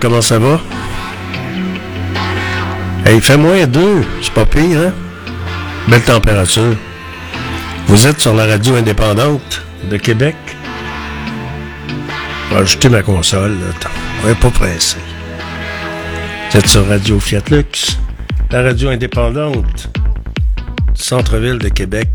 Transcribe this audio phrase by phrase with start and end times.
[0.00, 0.60] comment ça va?
[3.04, 4.92] Hey, fait moins deux, c'est pas pire, hein?
[5.88, 6.76] Belle température.
[7.86, 10.36] Vous êtes sur la radio indépendante de Québec?
[12.50, 13.90] Je ajouter ma console, là.
[14.24, 14.96] On est pas pressé.
[16.50, 17.98] Vous êtes sur Radio Fiat Lux,
[18.50, 19.88] la radio indépendante
[20.94, 22.08] centre-ville de Québec.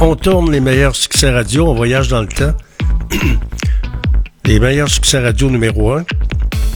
[0.00, 2.54] On tourne les meilleurs succès radio, on voyage dans le temps.
[4.44, 6.04] les meilleurs succès radio numéro un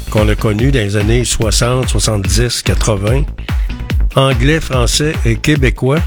[0.09, 3.25] qu'on a connus dans les années 60, 70, 80.
[4.17, 6.01] Anglais, français et québécois.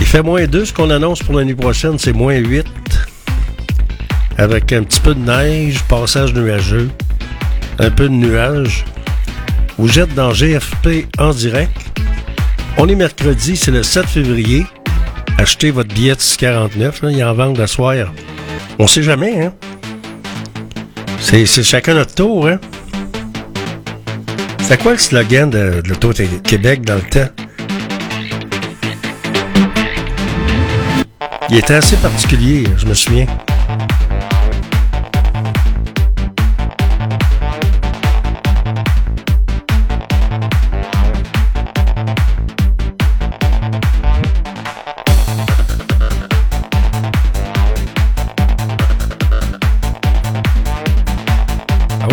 [0.00, 0.64] Il fait moins 2.
[0.64, 2.66] Ce qu'on annonce pour l'année prochaine, c'est moins 8.
[4.38, 6.90] Avec un petit peu de neige, passage nuageux,
[7.78, 8.84] un peu de nuages.
[9.78, 11.76] Vous êtes dans GFP en direct.
[12.76, 14.66] On est mercredi, c'est le 7 février.
[15.38, 17.02] Achetez votre billet de 649.
[17.02, 18.04] Là, il en vente la soirée.
[18.78, 19.52] On sait jamais, hein?
[21.22, 22.58] C'est, chacun notre tour, hein?
[24.60, 27.28] C'est quoi le slogan de, de l'Auto-Québec dans le temps?
[31.48, 33.26] Il était assez particulier, je me souviens.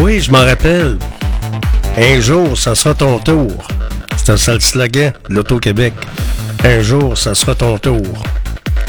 [0.10, 0.98] Oui, je m'en rappelle.
[1.96, 3.68] Un jour, ça sera ton tour.
[4.18, 5.94] C'est ça le slogan l'Auto-Québec.
[6.64, 8.24] Un jour, ça sera ton tour.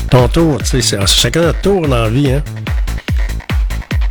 [0.08, 2.42] Ton tour, tu sais, c'est chacun notre tour dans la vie, hein.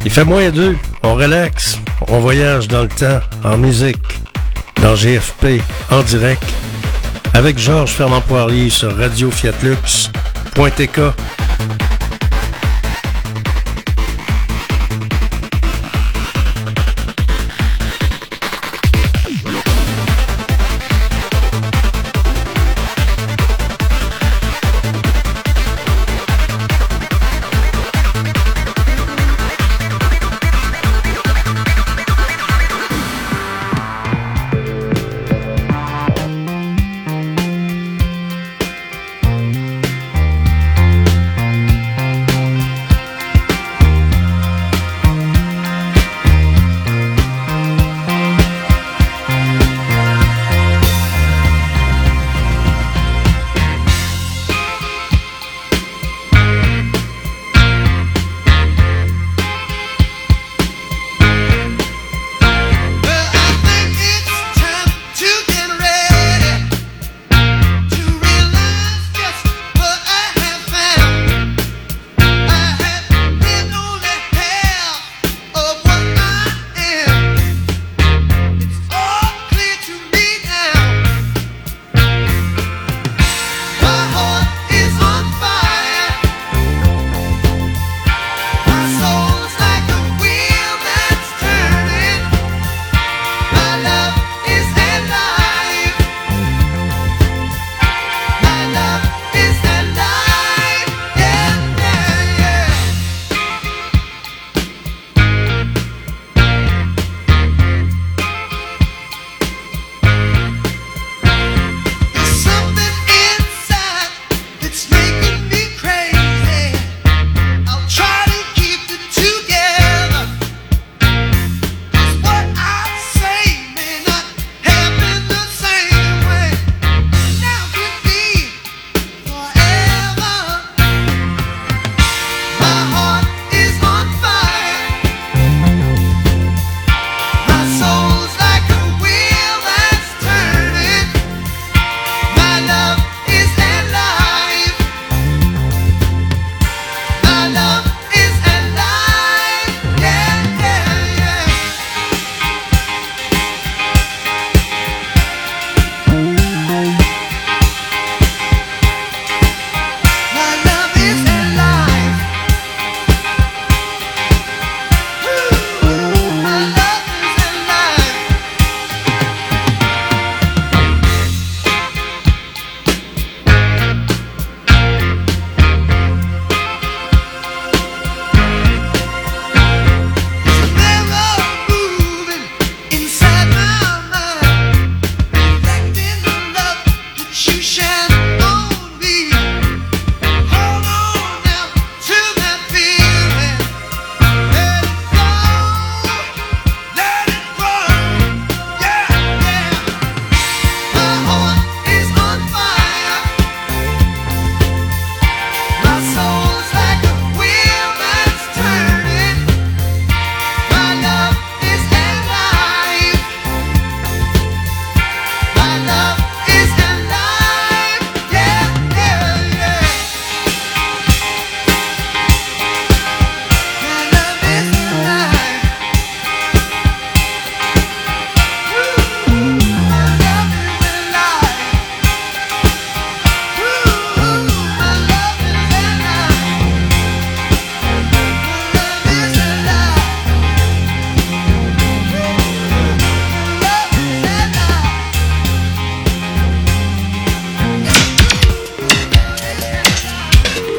[0.05, 0.77] Il fait moins deux.
[1.01, 1.79] On relaxe.
[2.09, 4.21] On voyage dans le temps, en musique,
[4.79, 6.43] dans GFP, en direct,
[7.33, 9.53] avec Georges Fernand Poirier sur Radio Fiat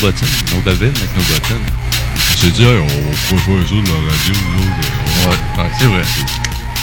[0.00, 4.34] bottines, nos avec dit, on peut faire ça de la radio,
[5.78, 6.02] c'est vrai.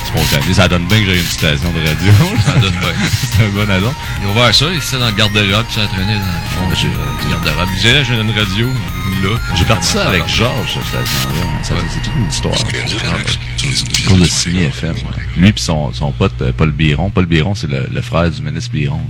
[0.05, 0.53] Spontané.
[0.53, 2.13] Ça donne bien que j'ai une station de radio.
[3.12, 3.93] c'est un bon addon.
[4.21, 6.89] Ils ont ouvert ça, ici, dans le garde-robe, ça a traîné dans le fond
[7.29, 7.69] garde-robe.
[7.81, 8.67] J'ai j'ai une radio.
[9.55, 11.81] J'ai parti ça avec Georges, cette station-là.
[11.89, 12.55] C'est toute une histoire.
[14.17, 14.95] Le signé FM.
[15.38, 17.09] Lui pis son, pote, euh, Paul Biron.
[17.09, 19.01] Paul Biron, c'est le, frère du ministre Biron.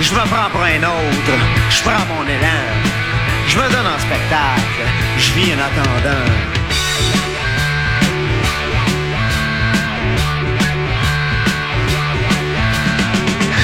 [0.00, 1.38] Je me prends pour un autre,
[1.70, 2.66] je prends mon élan,
[3.46, 4.84] je me donne en spectacle,
[5.18, 6.26] je vis en attendant.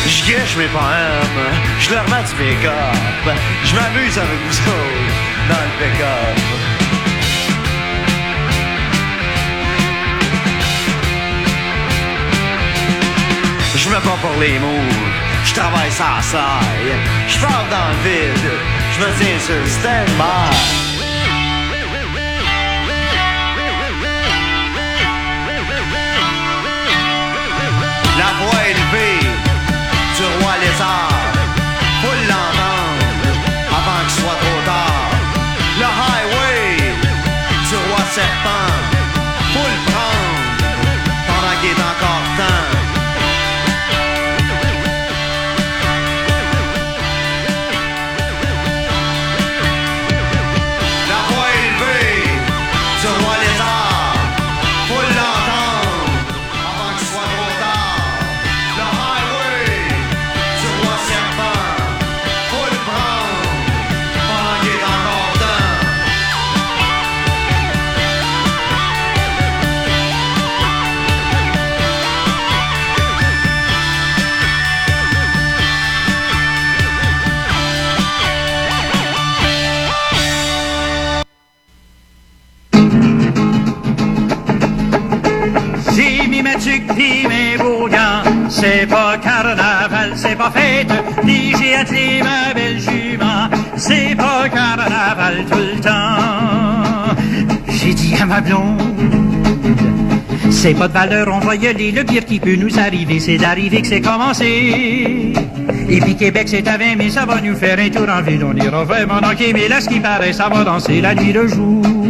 [0.07, 1.47] Je gâche mes poèmes,
[1.81, 3.35] je leur mets du pick-up,
[3.65, 6.66] je m'amuse avec vous autres dans le pick-up.
[13.79, 14.89] Je me bats pour les mots,
[15.45, 16.95] je travaille sans saille,
[17.29, 18.51] je parle dans le vide,
[18.95, 20.97] je me tiens sur le stand-by.
[28.19, 29.29] La voix élevée
[30.17, 31.16] du roi lézard,
[90.17, 90.93] c'est pas fête,
[91.25, 97.15] ni j'ai attelé ma belle jument, c'est pas carnaval tout le temps.
[97.69, 98.81] J'ai dit à ma blonde,
[100.51, 103.37] c'est pas de valeur, on va y aller, le pire qui peut nous arriver, c'est
[103.37, 105.35] d'arriver que c'est commencé.
[105.89, 108.45] Et puis Québec c'est à 20 mais ça va nous faire un tour en ville,
[108.45, 111.47] on ira vraiment dans mais là ce qui paraît, ça va danser la nuit le
[111.47, 112.06] jour.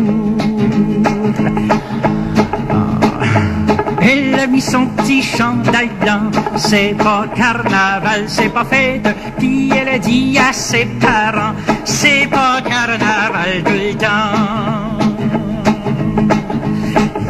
[4.66, 9.06] Son petit chandail blanc, c'est pas carnaval, c'est pas fête.
[9.38, 11.54] Puis elle a dit à ses parents,
[11.84, 14.98] c'est pas carnaval tout le temps.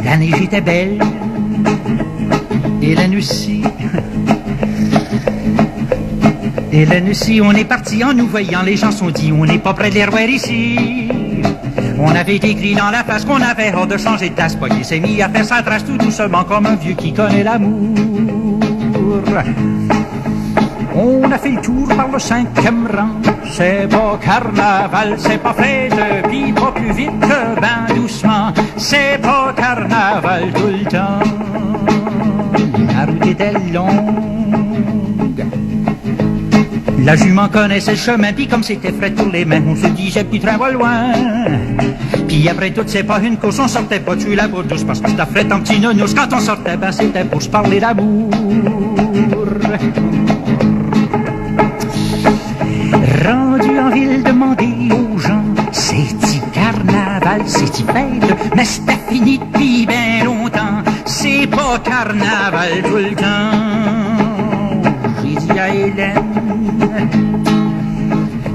[0.03, 0.99] La neige était belle,
[2.81, 3.61] et la nuit aussi.
[6.69, 9.57] Et la nuit on est parti en nous voyant, les gens sont dit, on n'est
[9.57, 11.07] pas près de ici.
[11.99, 14.57] On avait écrit dans la face qu'on avait hors de changer de tasse.
[14.83, 17.95] S'est mis à faire sa trace tout doucement comme un vieux qui connaît l'amour.
[20.95, 23.09] On a fait le tour par le cinquième rang.
[23.51, 25.93] C'est pas carnaval, c'est pas fête,
[26.27, 28.51] puis pas plus vite que ben doucement.
[28.77, 31.19] C'est pas carnaval tout le temps.
[32.95, 34.56] La route était longue.
[37.07, 40.25] La jument connaissait le chemin, puis comme c'était frais pour les mains, on se disait
[40.25, 41.13] plus train va loin.
[42.27, 45.09] Puis après tout, c'est pas une course, on sortait pas tuer la douce, parce que
[45.09, 46.13] c'était frais en petit nounours.
[46.13, 48.29] Quand on sortait, ben c'était pour se parler d'amour.
[53.25, 60.25] Rendu en ville, demander aux gens, c'est-tu carnaval, c'est-tu fête, mais c'était fini depuis bien
[60.25, 60.83] longtemps.
[61.05, 63.77] C'est pas carnaval tout le temps.
[65.23, 66.56] J'ai dit à Hélène,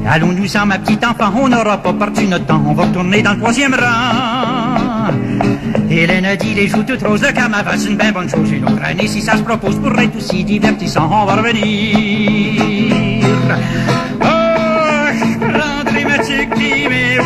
[0.09, 3.33] Allons-nous en ma petite enfant, on n'aura pas perdu notre temps, on va retourner dans
[3.33, 5.13] le troisième rang.
[5.91, 8.51] Hélène a dit les joues toutes roses, le carnaval c'est une bien bonne chose.
[8.51, 12.61] Une autre année, si ça se propose, pour être aussi divertissant, on va revenir.
[14.21, 14.27] Oh,
[15.15, 17.19] je prendrai ma tique mes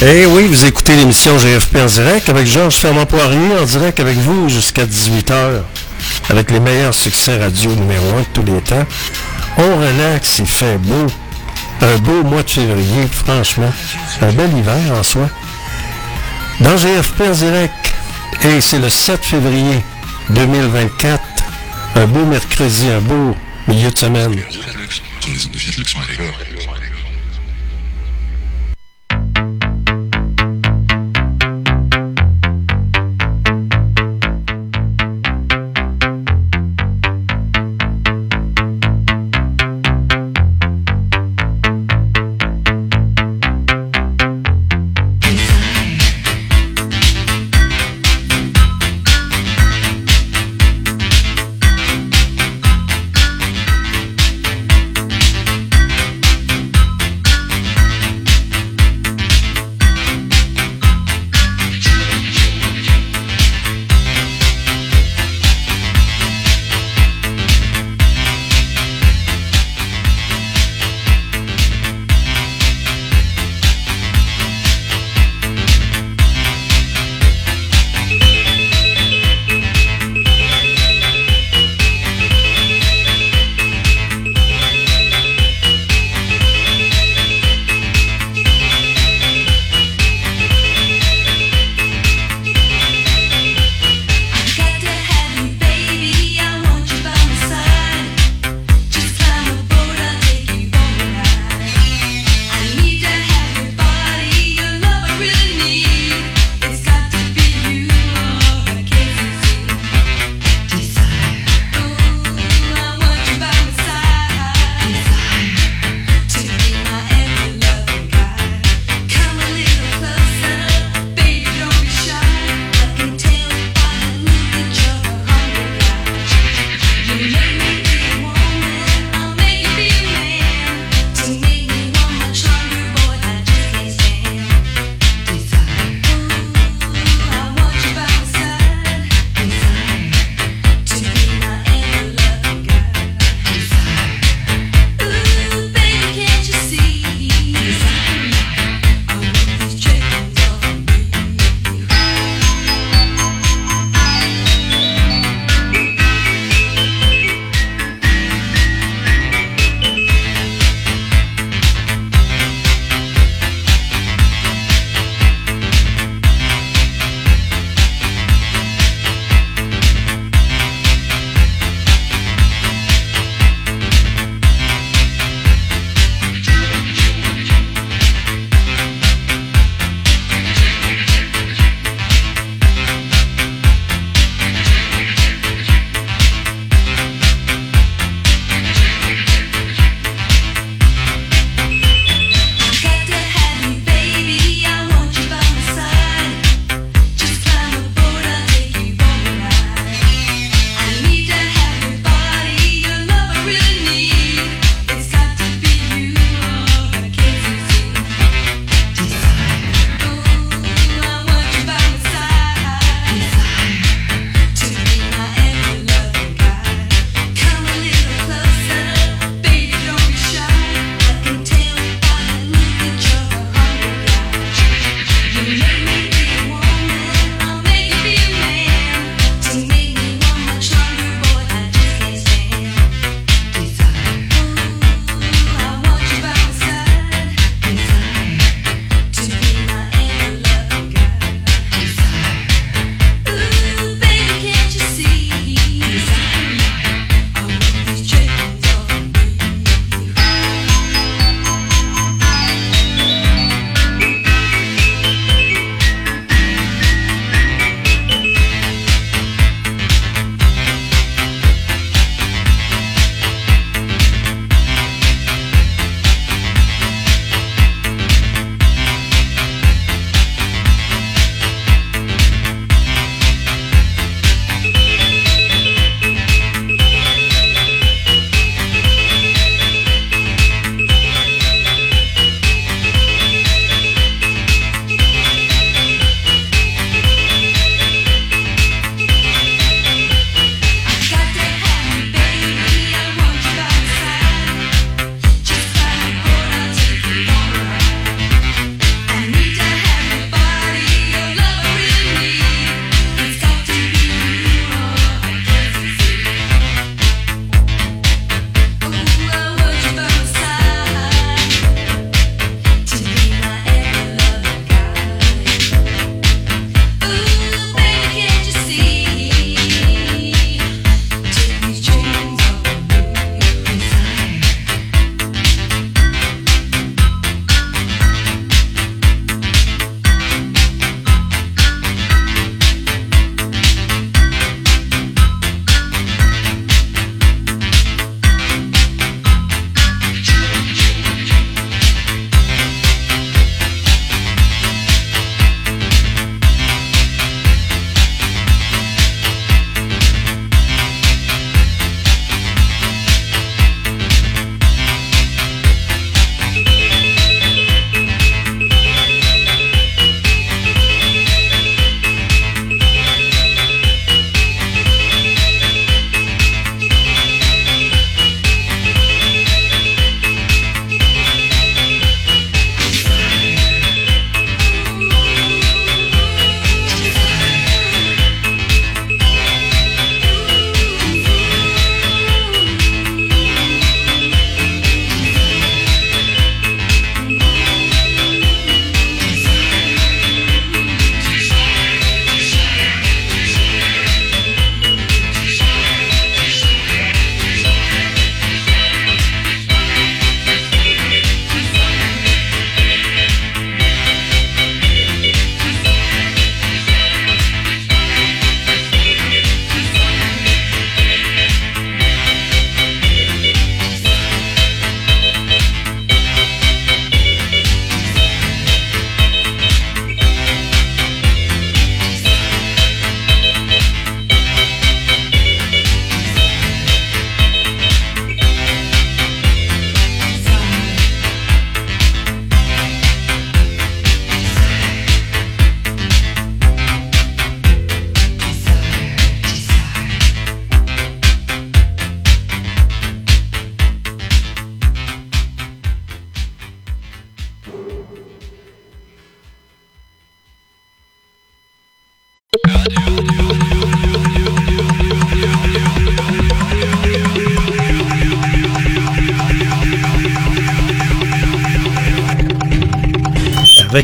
[0.00, 4.16] Eh oui, vous écoutez l'émission GFP en direct avec Georges Fermant Poirier en direct avec
[4.18, 5.62] vous jusqu'à 18h
[6.30, 8.86] avec les meilleurs succès radio numéro 1 de tous les temps.
[9.56, 11.08] On relaxe, il fait beau.
[11.80, 13.72] Un beau mois de février, franchement.
[14.22, 15.28] Un bel hiver en soi.
[16.60, 17.94] Dans GFP en direct,
[18.44, 19.82] et c'est le 7 février
[20.30, 21.20] 2024,
[21.96, 23.34] un beau mercredi, un beau
[23.66, 24.36] milieu de semaine.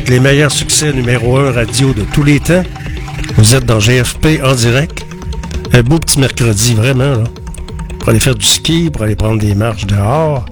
[0.05, 2.61] Avec les meilleurs succès numéro 1 radio de tous les temps,
[3.37, 5.03] vous êtes dans GFP en direct.
[5.73, 7.23] Un beau petit mercredi, vraiment.
[7.97, 10.45] Pour aller faire du ski, pour aller prendre des marches dehors.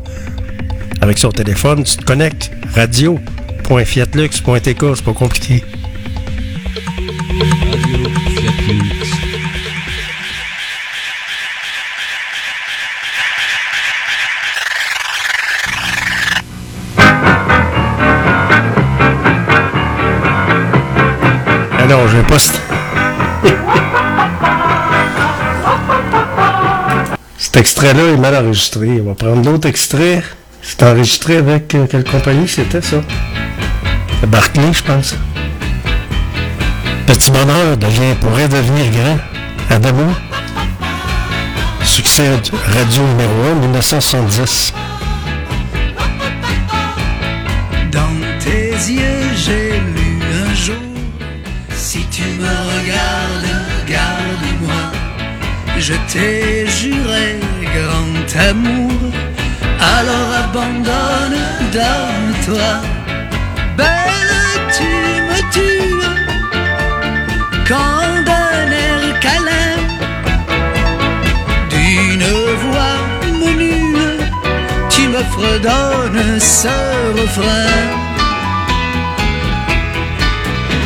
[1.01, 2.49] Avec son téléphone, tu te connectes.
[2.73, 5.63] Radio.fiatlux.tk, c'est pas compliqué.
[22.07, 22.37] Je vais pas...
[27.37, 29.01] Cet extrait-là est mal enregistré.
[29.01, 30.23] On va prendre d'autres extraits.
[30.61, 32.97] C'est enregistré avec euh, quelle compagnie c'était ça?
[34.27, 35.15] Barclay, je pense.
[37.05, 39.17] Petit bonheur devient, pourrait devenir grand.
[39.69, 40.11] Adamo.
[41.83, 42.29] Succès
[42.73, 44.73] radio numéro 1, 1970.
[47.91, 47.99] Dans
[48.43, 49.12] tes yeux,
[55.85, 57.41] Je t'ai juré
[57.75, 59.11] grand amour,
[59.97, 61.41] alors abandonne,
[61.73, 62.71] donne-toi.
[63.75, 64.91] Belle, tu
[65.29, 66.05] me tues
[67.67, 69.75] quand d'un air câlin,
[71.69, 72.29] d'une
[72.63, 72.99] voix
[73.41, 74.19] menue,
[74.89, 76.77] tu me fredonnes ce
[77.19, 77.81] refrain.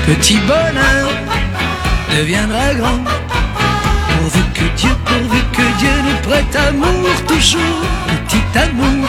[0.07, 1.09] Petit bonheur
[2.17, 3.03] deviendra grand,
[4.77, 7.81] Dieu, pourvu que Dieu nous prête amour toujours.
[8.07, 9.07] Petit amour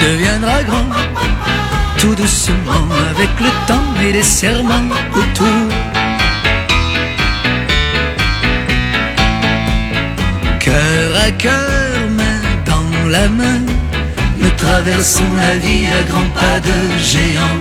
[0.00, 0.90] deviendra grand,
[1.98, 5.68] tout doucement avec le temps et les serments autour.
[10.60, 13.62] Cœur à cœur, main dans la main,
[14.38, 16.78] nous traversons la vie à grands pas de
[17.10, 17.58] géant.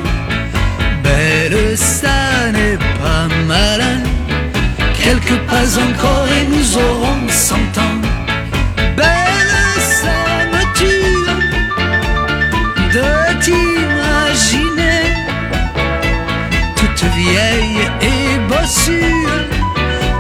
[1.04, 4.07] Belle, ça n'est pas malin.
[5.08, 8.02] Quelques pas encore et nous aurons cent ans.
[8.98, 9.56] Belle,
[10.76, 11.26] tue
[12.94, 15.00] de t'imaginer
[16.76, 19.28] toute vieille et bossue,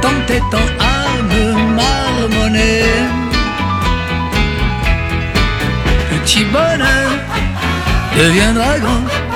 [0.02, 1.44] tant et tant à me
[1.76, 2.84] marmonner.
[6.12, 7.10] Petit bonheur
[8.18, 9.27] deviendra grand.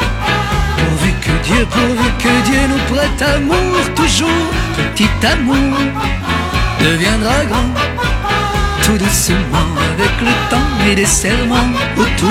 [1.44, 4.30] Dieu, pourvu que Dieu nous prête amour toujours,
[4.76, 5.78] petit amour
[6.80, 7.70] deviendra grand.
[8.84, 12.30] Tout doucement avec le temps et des serments autour.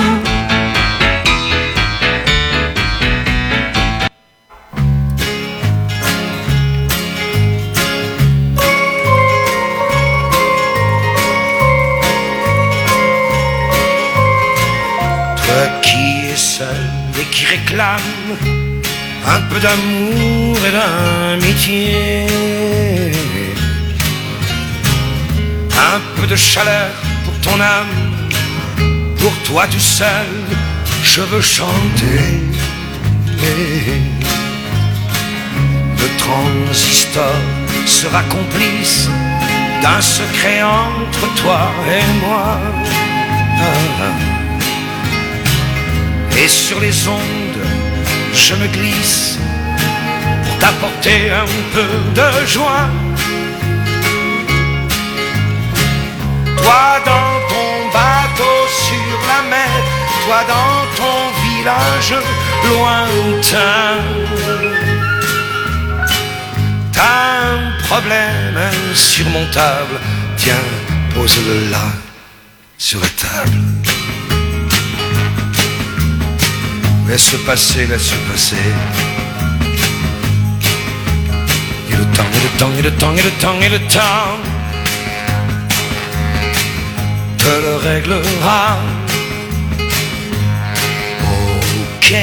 [15.43, 16.67] Toi qui es seul
[17.19, 17.99] et qui réclame
[19.25, 22.25] un peu d'amour et d'amitié,
[25.71, 26.91] un peu de chaleur
[27.23, 28.29] pour ton âme,
[29.17, 30.27] pour toi tout seul,
[31.03, 32.41] je veux chanter.
[35.97, 37.35] Le transistor
[37.85, 39.09] sera complice
[39.81, 42.59] d'un secret entre toi et moi.
[46.37, 47.70] Et sur les ondes,
[48.47, 49.37] je me glisse
[50.43, 52.87] pour t'apporter un peu de joie.
[56.57, 59.73] Toi dans ton bateau sur la mer,
[60.25, 62.15] toi dans ton village
[62.69, 63.97] lointain.
[66.93, 68.57] T'as un problème
[68.91, 69.95] insurmontable,
[70.37, 70.67] tiens,
[71.13, 71.87] pose-le là,
[72.77, 73.57] sur la table.
[77.11, 78.55] Laisse passer, laisse passer.
[81.89, 84.39] Et le temps, et le temps, et le temps, et le temps, et le temps
[87.37, 88.77] te le réglera.
[91.97, 92.13] Ok,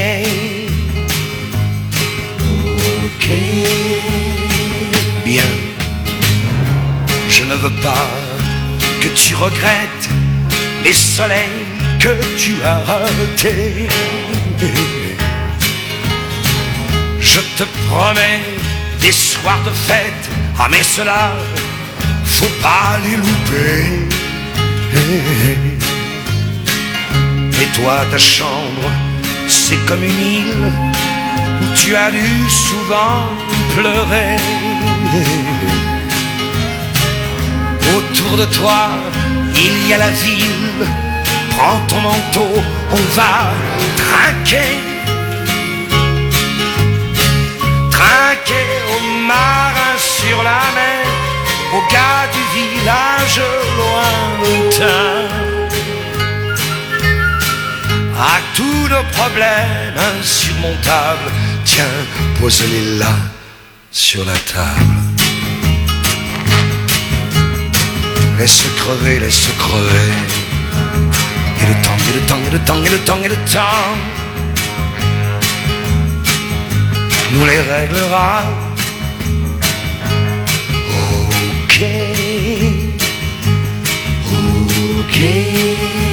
[3.05, 3.29] ok,
[5.27, 5.51] bien.
[7.29, 8.09] Je ne veux pas
[9.03, 10.09] que tu regrettes
[10.83, 11.58] les soleils
[11.99, 13.89] que tu as ratés.
[17.21, 18.41] Je te promets
[19.01, 20.25] des soirs de fête,
[20.59, 21.33] ah mais cela,
[22.25, 23.85] faut pas les louper.
[27.61, 28.91] Et toi, ta chambre,
[29.49, 30.73] c'est comme une île
[31.61, 33.29] où tu as dû souvent
[33.77, 34.37] pleurer.
[37.97, 38.91] Autour de toi,
[39.57, 41.08] il y a la ville.
[41.59, 42.53] Prends ton manteau,
[42.93, 43.51] on va
[43.97, 44.79] trinquer.
[47.91, 51.05] Trinquer aux marins sur la mer,
[51.75, 53.41] aux gars du village
[53.77, 55.27] lointain.
[58.17, 61.33] À tous nos problèmes insurmontables,
[61.65, 61.99] tiens,
[62.41, 63.17] pose-les là
[63.91, 64.95] sur la table.
[68.39, 70.48] Laisse crever, laisse crever.
[71.61, 74.19] Et le temps, et le temps, et le temps, et le temps, et le temps
[77.33, 78.43] nous les réglera.
[81.65, 81.85] Ok,
[85.01, 86.08] ok.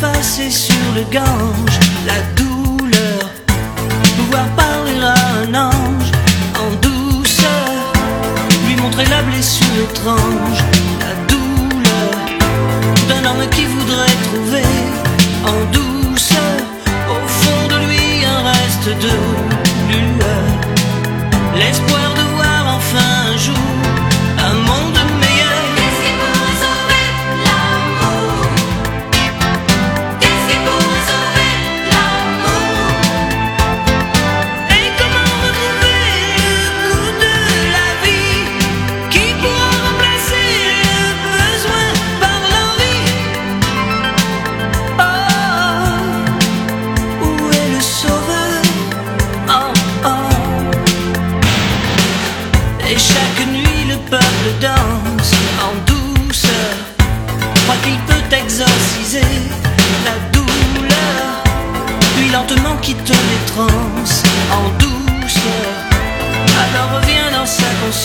[0.00, 1.78] Effacer sur le gange.
[2.06, 3.20] La douleur,
[4.16, 6.10] pouvoir parler à un ange.
[6.58, 7.92] En douceur,
[8.66, 10.59] lui montrer la blessure étrange,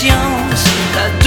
[0.07, 1.24] 有，我是。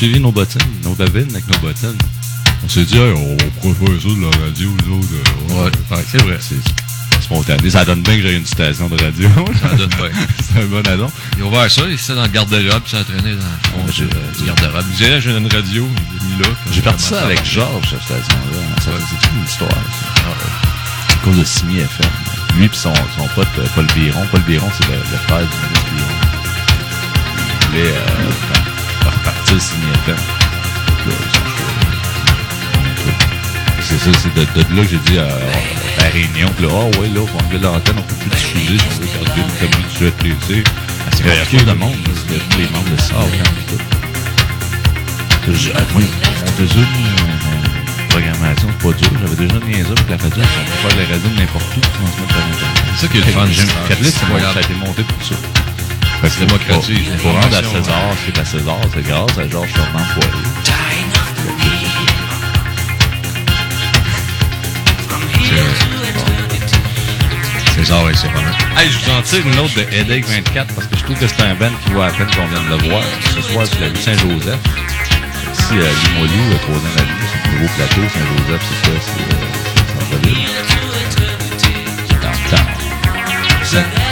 [0.00, 1.98] Suivi nos bottines, nos babines avec nos bottines.
[2.64, 5.08] On s'est dit, hey, on faire ça de la radio, nous autres.
[5.12, 6.38] euh, Ouais, ouais c'est vrai.
[6.40, 7.68] C'est spontané.
[7.68, 9.28] Ça donne bien que j'ai une station de radio.
[9.60, 10.08] Ça donne bien.
[10.42, 11.10] c'est un bon addon.
[11.36, 14.04] Ils ont ouvert ça, ils étaient dans le garde-robe, puis s'entraînaient dans le fond j'ai-
[14.06, 14.84] du, garde-robe.
[14.88, 16.48] Ils disaient, j'ai une radio, mis là.
[16.72, 17.44] J'ai parti ça avec?
[17.44, 18.82] Georges, cette station-là.
[18.82, 21.12] Ça, C'est toute une histoire, ça.
[21.12, 22.10] À cause de Simi FM.
[22.56, 24.24] Lui et son, son pote euh, Paul Biron.
[24.30, 24.96] Paul Biron, c'est le,
[25.28, 26.08] frère du Biron.
[27.60, 28.59] Il voulait euh,
[29.08, 29.60] repartir
[31.32, 31.74] sont chauds.
[33.82, 36.70] C'est ça, c'est de, de là que j'ai dit à, à la réunion, puis là,
[36.72, 39.88] ah ouais, là, on enlever l'antenne, on peut plus diffuser, on veut garder une commune
[39.88, 40.64] du plaisir.
[41.12, 43.82] C'est compliqué de monde, là, c'est tous les membres de et tout.
[45.52, 46.04] Je- ah, oui,
[46.46, 49.10] on faisait une, programmation, c'est pas dur.
[49.22, 52.34] J'avais déjà niaisé avec la radio, on peut faire les radios de n'importe où, transmettre
[52.34, 52.84] par Internet.
[52.94, 53.46] C'est ça qui est le fun.
[53.50, 53.68] J'aime-
[54.22, 54.52] incroyable.
[54.54, 55.34] ça a été monté pour ça.
[56.20, 59.38] Parce que Démocratise pour, pour rendre à César, ce qui est à César, c'est grâce
[59.38, 60.44] à Georges Fernand Poirier.
[67.74, 68.54] César et c'est pas mal.
[68.76, 71.26] Hey, je vous en tire une autre de Headache 24 parce que je trouve que
[71.26, 73.02] c'est un band qui vaut à peine qu'on vient de le voir.
[73.34, 74.60] Ce soir, sur la rue Saint-Joseph.
[75.54, 78.02] Ici, à Limoilou, le troisième avenue, c'est le nouveau plateau.
[78.12, 80.48] Saint-Joseph, c'est ça, c'est euh, c'est centre-ville.
[82.08, 82.80] C'est downtown.
[83.72, 84.09] Easy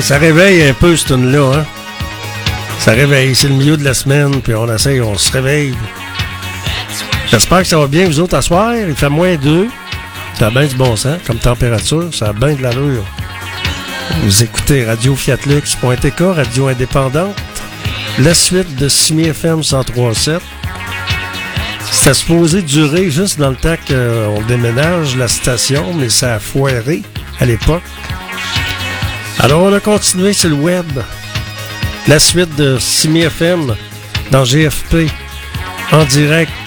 [0.00, 1.64] ça réveille un peu cette tune-là, hein?
[2.78, 3.34] Ça réveille.
[3.34, 5.74] C'est le milieu de la semaine, puis on essaye, on se réveille.
[7.30, 8.74] J'espère que ça va bien, vous autres, à soir.
[8.74, 9.68] Il fait moins 2.
[10.38, 12.08] Ça a bien du bon sens comme température.
[12.12, 13.04] Ça a bien de l'allure.
[14.22, 17.36] Vous écoutez Radio Fiatlux.tk, radio indépendante.
[18.18, 20.40] La suite de Simi FM 103.7.
[21.90, 27.02] C'était supposé durer juste dans le temps qu'on déménage la station, mais ça a foiré
[27.40, 27.82] à l'époque.
[29.46, 30.86] Alors, on a continué sur le web.
[32.08, 33.76] La suite de Simi FM
[34.32, 35.08] dans GFP
[35.92, 36.65] en direct.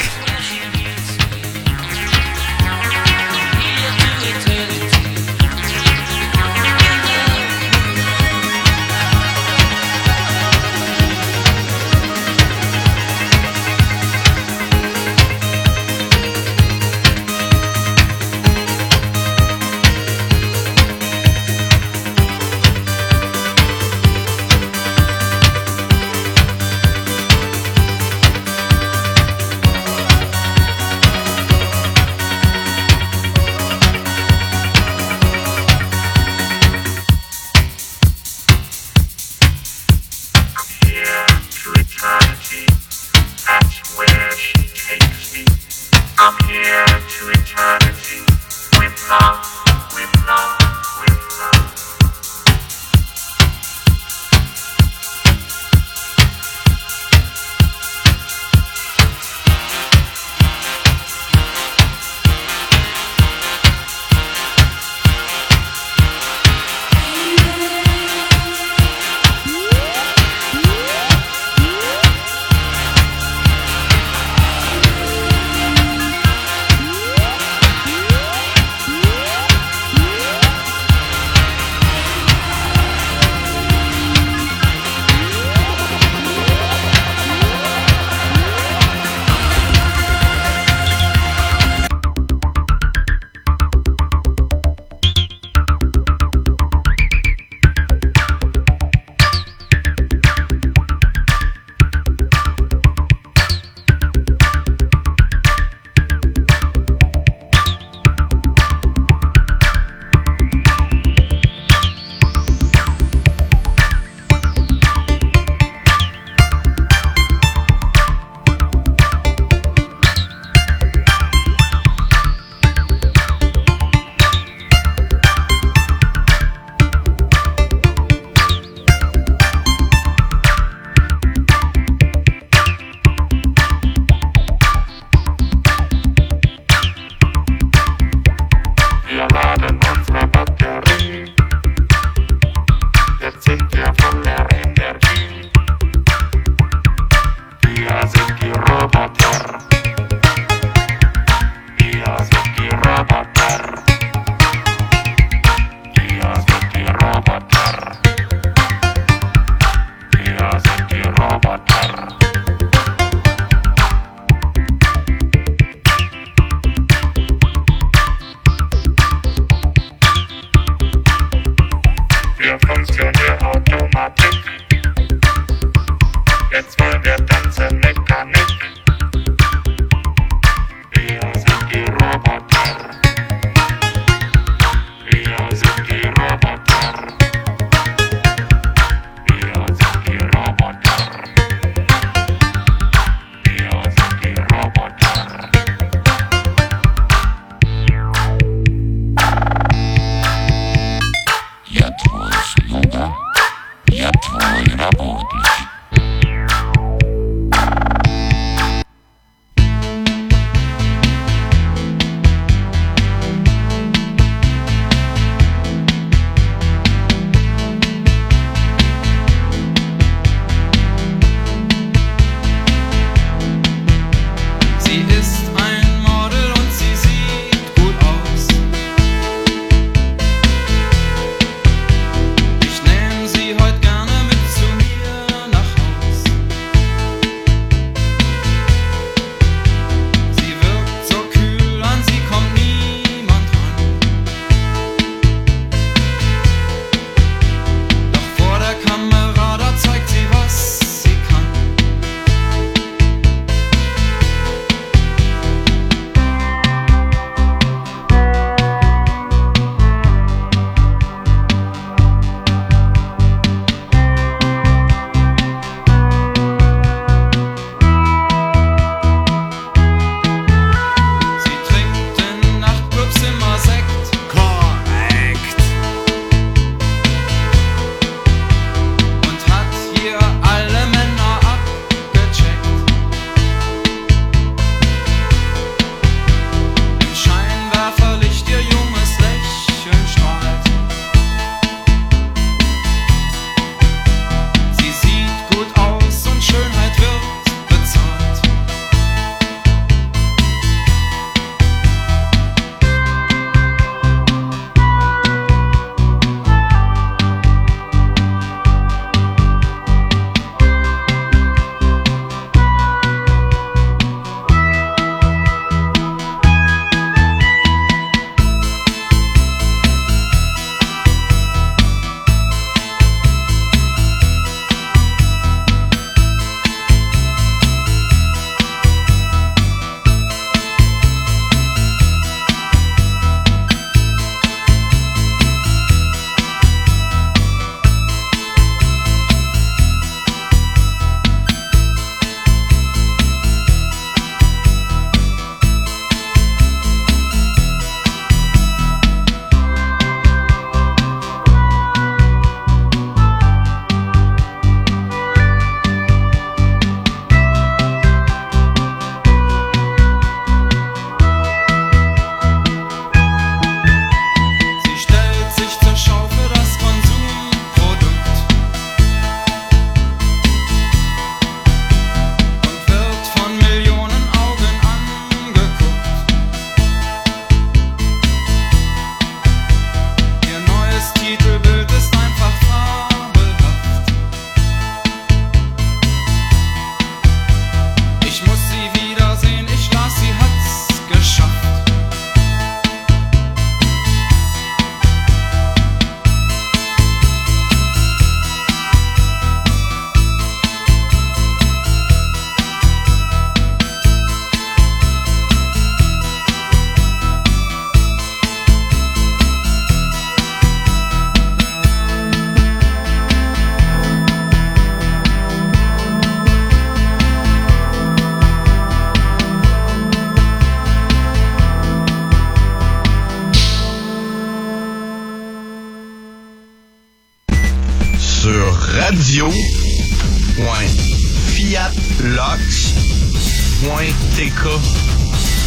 [434.39, 434.63] radio.fiatlox.tk.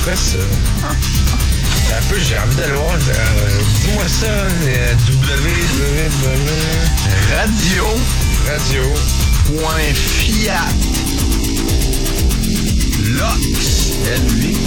[0.04, 0.38] Quoi ça?
[1.94, 2.94] Un peu, j'ai envie d'aller voir.
[2.94, 5.48] euh, Dis-moi ça, euh, www.
[7.36, 7.84] Radio.
[8.48, 8.82] Radio.
[9.46, 10.68] Point Fiat.
[13.10, 13.92] Lox.
[14.06, 14.58] L-U-X.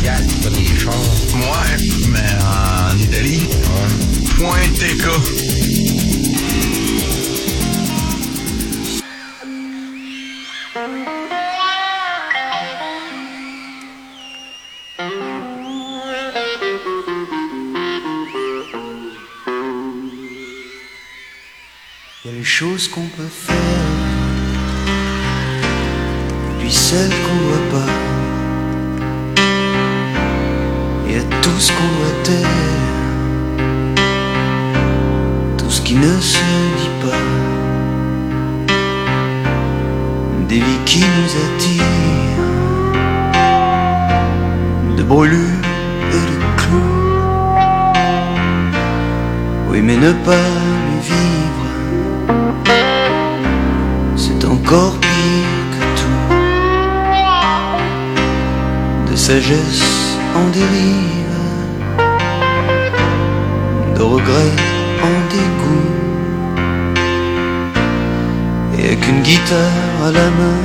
[0.00, 0.92] Fiat, pas des chars.
[1.34, 1.76] Ouais,
[2.08, 3.46] mais en Italie.
[3.48, 4.44] Ouais.
[4.44, 5.04] Point TK.
[22.72, 23.54] Qu'on peut faire,
[26.58, 27.92] puis celles qu'on doit pas.
[31.06, 32.48] Y a tout ce qu'on doit taire,
[35.58, 36.38] tout ce qui ne se
[36.78, 37.24] dit pas.
[40.48, 42.46] Des vies qui nous attirent,
[44.96, 45.66] de brûlures
[46.10, 47.02] et de clous.
[49.68, 50.61] Oui, mais ne pas
[59.22, 61.38] sagesse en dérive,
[63.96, 64.54] de regret
[65.08, 65.90] en dégoût.
[68.76, 70.60] Et avec une guitare à la main,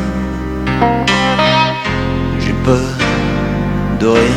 [2.40, 2.96] j'ai peur
[4.00, 4.37] de rien.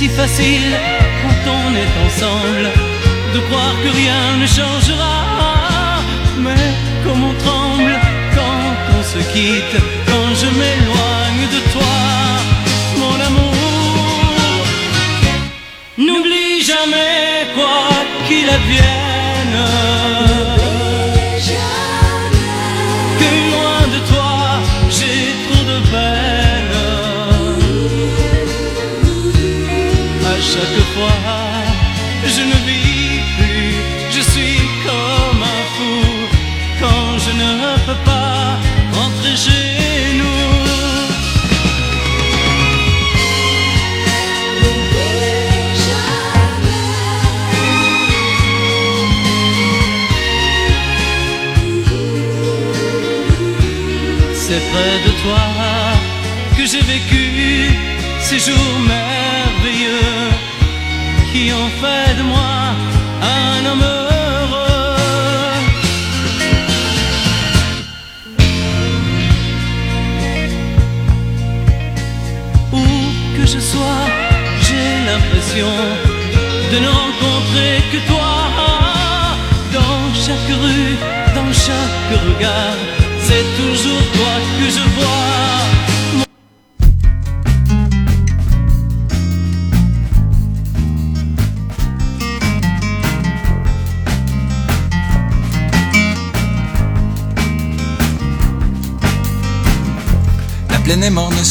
[0.00, 0.74] Si facile
[1.20, 2.66] quand on est ensemble
[3.34, 5.16] de croire que rien ne changera.
[6.44, 6.68] Mais
[7.04, 7.94] comme on tremble
[8.34, 9.76] quand on se quitte,
[10.08, 10.79] quand je m'éloigne
[30.52, 31.22] chaque fois,
[32.34, 33.74] je ne vis plus,
[34.16, 36.00] je suis comme un fou.
[36.80, 37.52] Quand je ne
[37.86, 38.58] peux pas
[38.98, 40.46] rentrer chez nous.
[54.34, 55.44] C'est près de toi
[56.56, 57.24] que j'ai vécu
[58.20, 59.09] ces jours merveilleux
[61.50, 62.52] qui ont fait de moi
[63.22, 65.00] un homme heureux.
[72.72, 72.84] Où
[73.36, 74.04] que je sois,
[74.66, 75.72] j'ai l'impression
[76.72, 78.30] de ne rencontrer que toi.
[79.76, 80.96] Dans chaque rue,
[81.34, 82.78] dans chaque regard,
[83.26, 85.19] c'est toujours toi que je vois.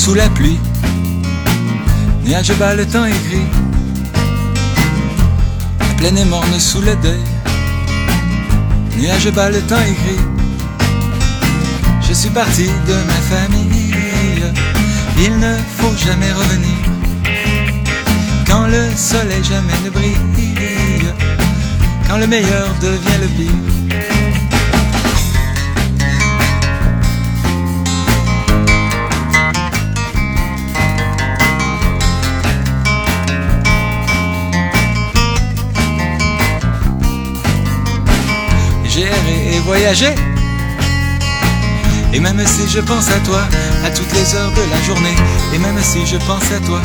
[0.10, 0.58] Sous la pluie.
[2.26, 3.14] Nuage bas, le temps est.
[5.80, 7.26] La plaine est morne sous le deuil.
[8.98, 10.20] Nuage bas, le temps est.
[12.08, 13.94] Je suis parti de ma famille.
[15.26, 16.80] Il ne faut jamais revenir.
[18.48, 20.18] Quand le soleil jamais ne brille.
[22.08, 23.89] Quand le meilleur devient le pire.
[42.12, 43.42] Et même si je pense à toi,
[43.86, 45.16] à toutes les heures de la journée,
[45.54, 46.82] et même si je pense à toi,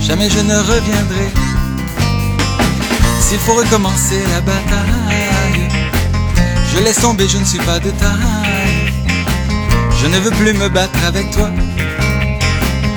[0.00, 1.28] jamais je ne reviendrai.
[3.20, 5.68] S'il faut recommencer la bataille,
[6.72, 8.92] je laisse tomber, je ne suis pas de taille.
[10.00, 11.50] Je ne veux plus me battre avec toi.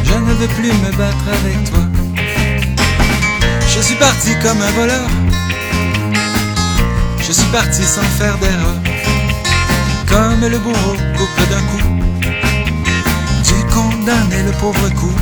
[0.03, 1.83] Je ne veux plus me battre avec toi.
[3.67, 5.18] Je suis parti comme un voleur.
[7.30, 8.75] Je suis parti sans faire d'erreur.
[10.07, 11.84] Comme le bourreau coupe d'un coup.
[13.43, 15.13] Tu condamnes le pauvre coup.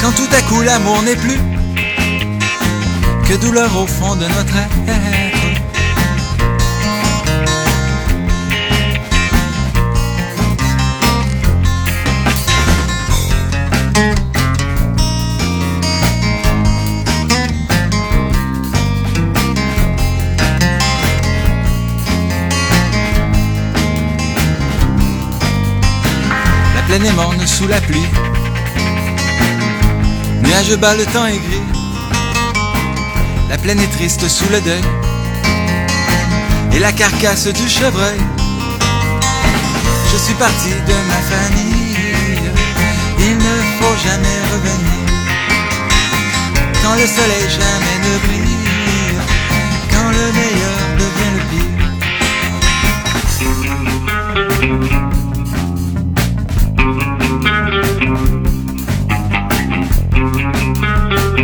[0.00, 1.40] Quand tout à coup l'amour n'est plus
[3.26, 5.33] que douleur au fond de notre être.
[27.12, 28.06] Morne sous la pluie.
[30.42, 31.62] Nuage bas, le temps est gris.
[33.48, 34.82] La plaine est triste sous le deuil.
[36.72, 38.18] Et la carcasse du chevreuil.
[40.12, 41.96] Je suis parti de ma famille.
[43.18, 45.04] Il ne faut jamais revenir.
[46.82, 49.18] Quand le soleil jamais ne brille.
[49.90, 51.42] Quand le meilleur devient le
[54.88, 54.93] pire.
[61.36, 61.42] J'ai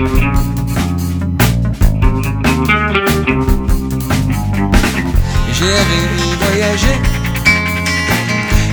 [5.66, 6.97] arrivé voyager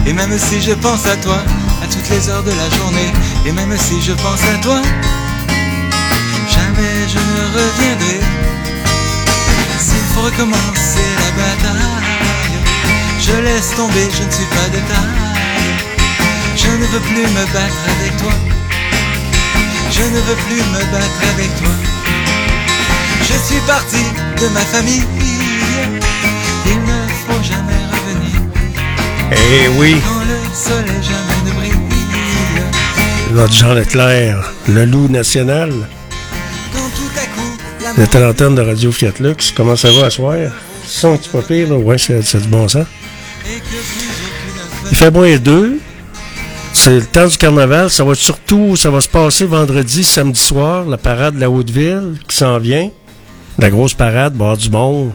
[0.05, 1.39] Et même si je pense à toi,
[1.82, 3.11] à toutes les heures de la journée,
[3.47, 4.80] et même si je pense à toi,
[6.49, 8.20] jamais je ne reviendrai.
[9.80, 11.82] S'il faut recommencer la bataille,
[13.20, 15.28] je laisse tomber, je ne suis pas de taille.
[16.55, 18.57] Je ne veux plus me battre avec toi.
[19.98, 21.72] Je ne veux plus me battre avec toi.
[23.22, 24.04] Je suis parti
[24.41, 25.04] de ma famille.
[26.66, 28.41] Il ne faut jamais revenir.
[29.32, 31.72] Eh oui, Quand le soleil jamais ne brille.
[33.32, 35.72] votre Jean Leclerc, le loup national.
[37.95, 39.52] Vous êtes à l'antenne de Radio Fiat Lux.
[39.56, 40.36] Comment ça va à soir?
[40.86, 41.76] Son, c'est pas pire, là?
[41.76, 42.86] Ouais, c'est c'est du bon sens.
[44.91, 45.80] Il fait moins deux.
[46.88, 47.90] C'est le temps du carnaval.
[47.90, 52.14] Ça va surtout, ça va se passer vendredi, samedi soir, la parade de la Haute-Ville
[52.30, 52.90] qui s'en vient.
[53.60, 55.12] La grosse parade, bord du monde.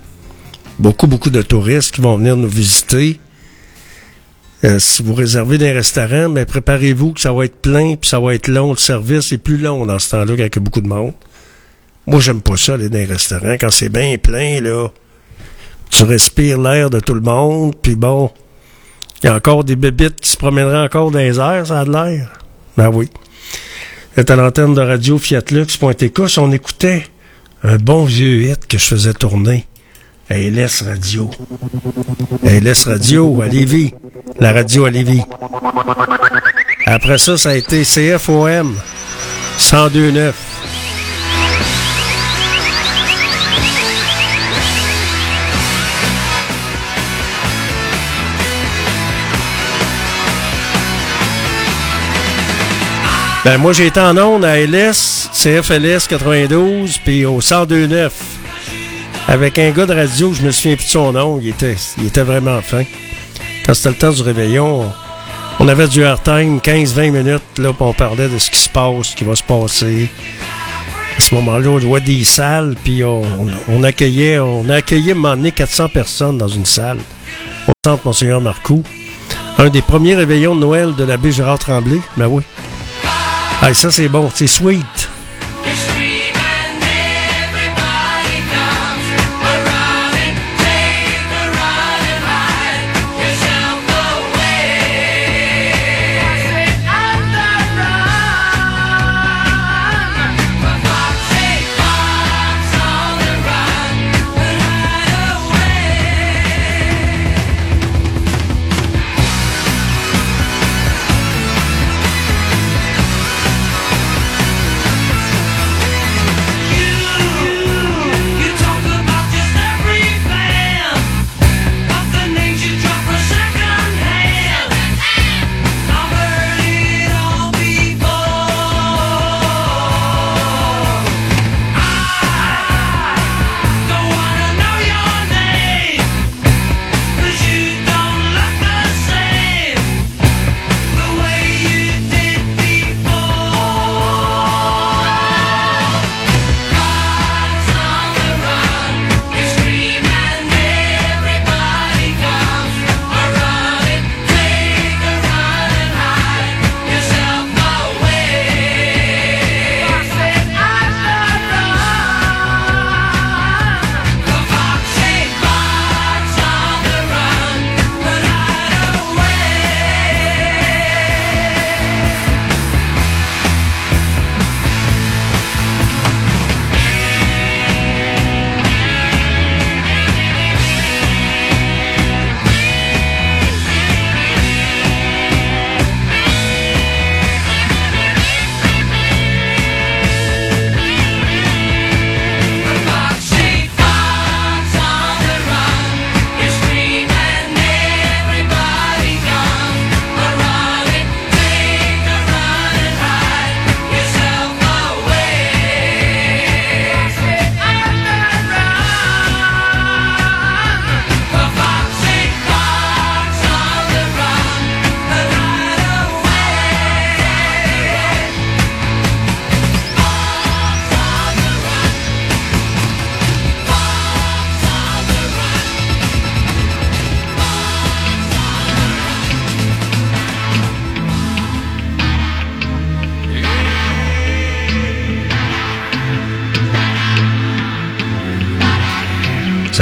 [0.79, 3.19] Beaucoup, beaucoup de touristes qui vont venir nous visiter.
[4.65, 8.21] Euh, si vous réservez des restaurants, mais préparez-vous que ça va être plein, puis ça
[8.21, 8.73] va être long.
[8.73, 11.15] Le service est plus long dans ce temps-là qu'avec beaucoup de monde.
[12.07, 13.57] Moi, j'aime pas ça, aller dans les restaurants.
[13.59, 14.89] Quand c'est bien plein, là,
[15.89, 18.31] tu respires l'air de tout le monde, puis bon,
[19.23, 21.85] il y a encore des bébites qui se promèneraient encore dans les airs, ça a
[21.85, 22.33] de l'air.
[22.77, 23.09] Ben oui.
[24.15, 26.39] C'est à l'antenne de radio fiatlux.tk.
[26.39, 27.07] On écoutait
[27.63, 29.67] un bon vieux hit que je faisais tourner
[30.29, 31.31] à LS Radio.
[32.45, 33.95] À LS Radio, à Lévis.
[34.41, 35.23] La radio à Lévis.
[36.87, 38.75] Après ça, ça a été CFOM
[39.73, 40.35] 1029.
[53.45, 58.13] Ben, moi, j'ai été en onde à LS, CFLS 92, puis au 1029.
[59.27, 62.07] Avec un gars de radio, je me souviens plus de son nom, il était, il
[62.07, 62.85] était vraiment fin.
[63.67, 64.93] Quand c'était le temps du réveillon,
[65.59, 69.17] on, avait du airtime, 15-20 minutes, là, on parlait de ce qui se passe, ce
[69.17, 70.09] qui va se passer.
[71.19, 73.23] À ce moment-là, on voit des salles, puis on,
[73.69, 76.99] on accueillait, on a accueilli donné 400 personnes dans une salle,
[77.67, 78.85] au centre Monseigneur Marcoux.
[79.59, 82.45] Un des premiers réveillons de Noël de l'abbé Gérard Tremblay, ben oui.
[83.65, 84.29] Ah, ça, c'est bon.
[84.35, 85.12] C'est sweet.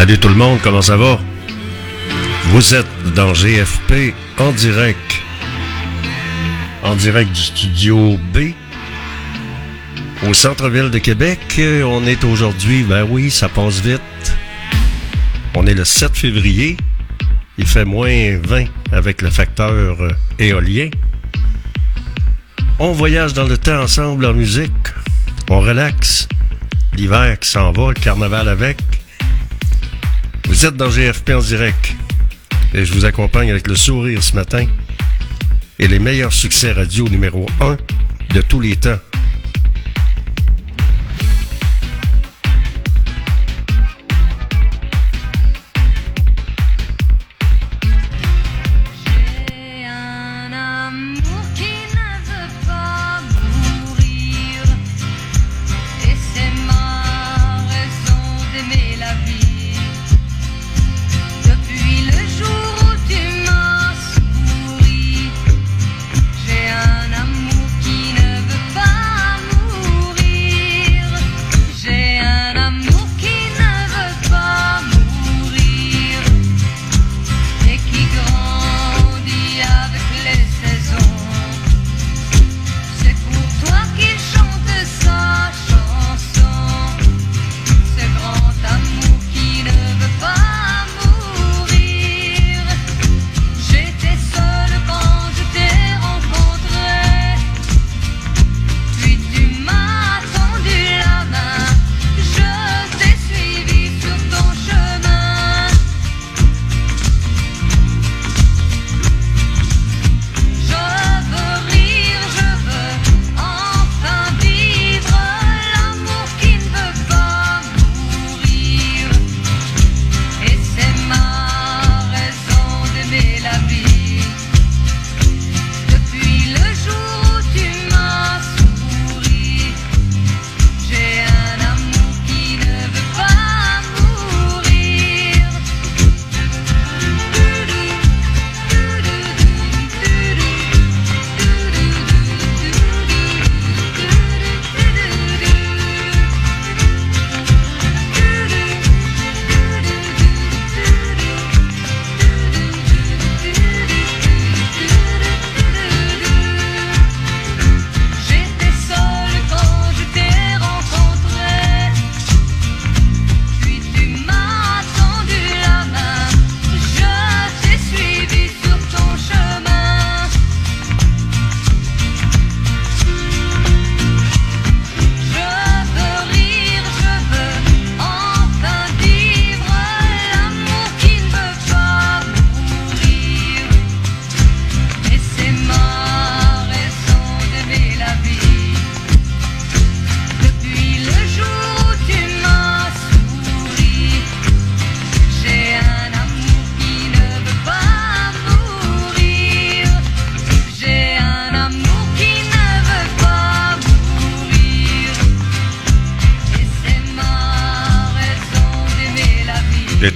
[0.00, 1.20] Salut tout le monde, comment ça va?
[2.44, 5.20] Vous êtes dans GFP en direct.
[6.82, 8.54] En direct du studio B.
[10.26, 11.38] Au centre-ville de Québec.
[11.58, 14.00] Euh, On est aujourd'hui, ben oui, ça passe vite.
[15.54, 16.78] On est le 7 février.
[17.58, 20.88] Il fait moins 20 avec le facteur euh, éolien.
[22.78, 24.72] On voyage dans le temps ensemble en musique.
[25.50, 26.26] On relaxe.
[26.94, 28.78] L'hiver qui s'en va, le carnaval avec.
[30.60, 31.94] Vous êtes dans GFP en direct.
[32.74, 34.66] Et je vous accompagne avec le sourire ce matin.
[35.78, 37.78] Et les meilleurs succès radio numéro 1
[38.34, 38.98] de tous les temps.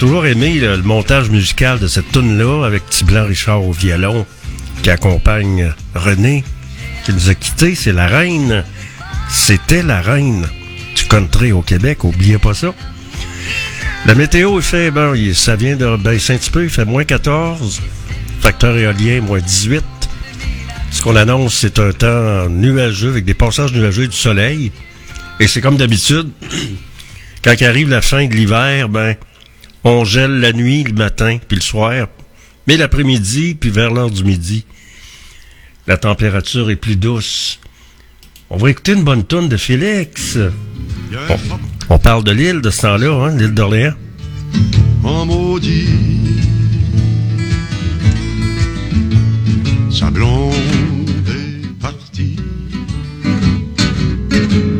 [0.04, 4.26] Toujours aimé le, le montage musical de cette tune-là avec Petit Richard au violon
[4.82, 6.44] qui accompagne René
[7.06, 7.74] qui nous a quittés.
[7.74, 8.64] C'est la reine.
[9.30, 10.46] C'était la reine
[10.94, 12.04] du country au Québec.
[12.04, 12.74] Oubliez pas ça.
[14.04, 16.64] La météo, il fait, il- ça vient de baisser un petit peu.
[16.64, 17.80] Il fait moins 14.
[18.42, 19.82] Facteur éolien, moins 18.
[20.90, 24.70] Ce qu'on annonce, c'est un temps nuageux avec des passages nuageux du soleil.
[25.40, 26.28] Et c'est comme d'habitude.
[27.42, 29.16] Quand arrive la fin de l'hiver, ben,
[29.84, 32.08] on gèle la nuit, le matin, puis le soir.
[32.66, 34.64] Mais l'après-midi, puis vers l'heure du midi,
[35.86, 37.60] la température est plus douce.
[38.50, 40.38] On va écouter une bonne tonne de Félix.
[41.28, 41.36] On,
[41.90, 43.94] on parle de l'île de ce temps-là, hein, l'île d'Orléans.
[45.02, 45.88] en maudit.
[49.90, 50.54] Sa blonde
[51.28, 52.36] est partie,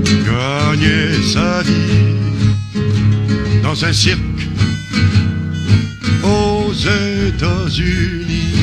[0.00, 2.04] gagner sa vie
[3.62, 4.43] dans un cirque
[6.22, 8.54] aux États-Unis.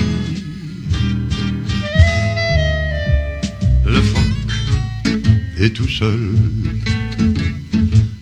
[3.86, 5.12] Le phoque
[5.58, 6.30] est tout seul,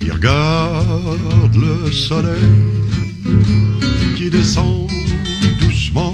[0.02, 2.36] il regarde le soleil
[4.18, 4.90] qui descend
[5.62, 6.14] doucement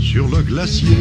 [0.00, 0.96] sur le glacier.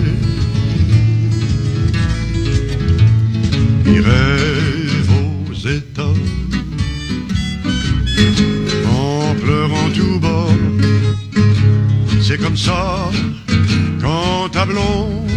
[3.86, 6.14] Il rêve aux États
[9.44, 10.52] pleurant tout bas
[12.22, 13.10] C'est comme ça
[14.02, 15.30] quand ta blonde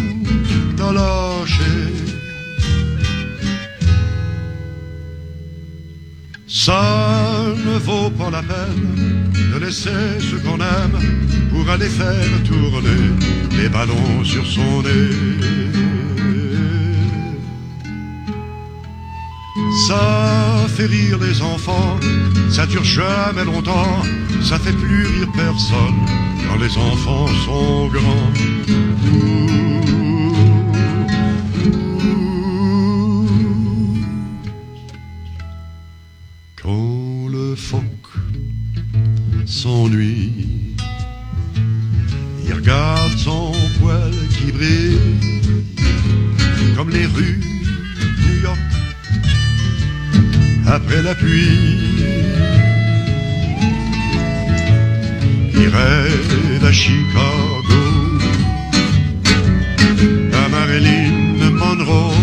[0.76, 1.74] t'a lâché.
[6.48, 6.82] Ça
[7.66, 10.98] ne vaut pas la peine de laisser ce qu'on aime
[11.50, 13.02] pour aller faire tourner
[13.58, 15.85] les ballons sur son nez.
[19.86, 21.98] Ça fait rire les enfants,
[22.50, 24.02] ça dure jamais longtemps,
[24.42, 25.94] ça fait plus rire personne
[26.46, 28.32] quand les enfants sont grands.
[36.62, 37.82] Quand le phoque
[39.46, 40.76] s'ennuie,
[42.46, 45.00] il regarde son poil qui brille
[46.76, 47.45] comme les rues
[50.66, 52.04] après la pluie.
[55.54, 57.84] Il rêve à Chicago,
[60.32, 62.14] à Marilyn Monroe.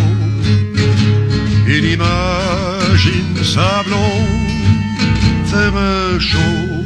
[1.68, 4.44] Il imagine sa blonde
[5.46, 6.83] faire un show.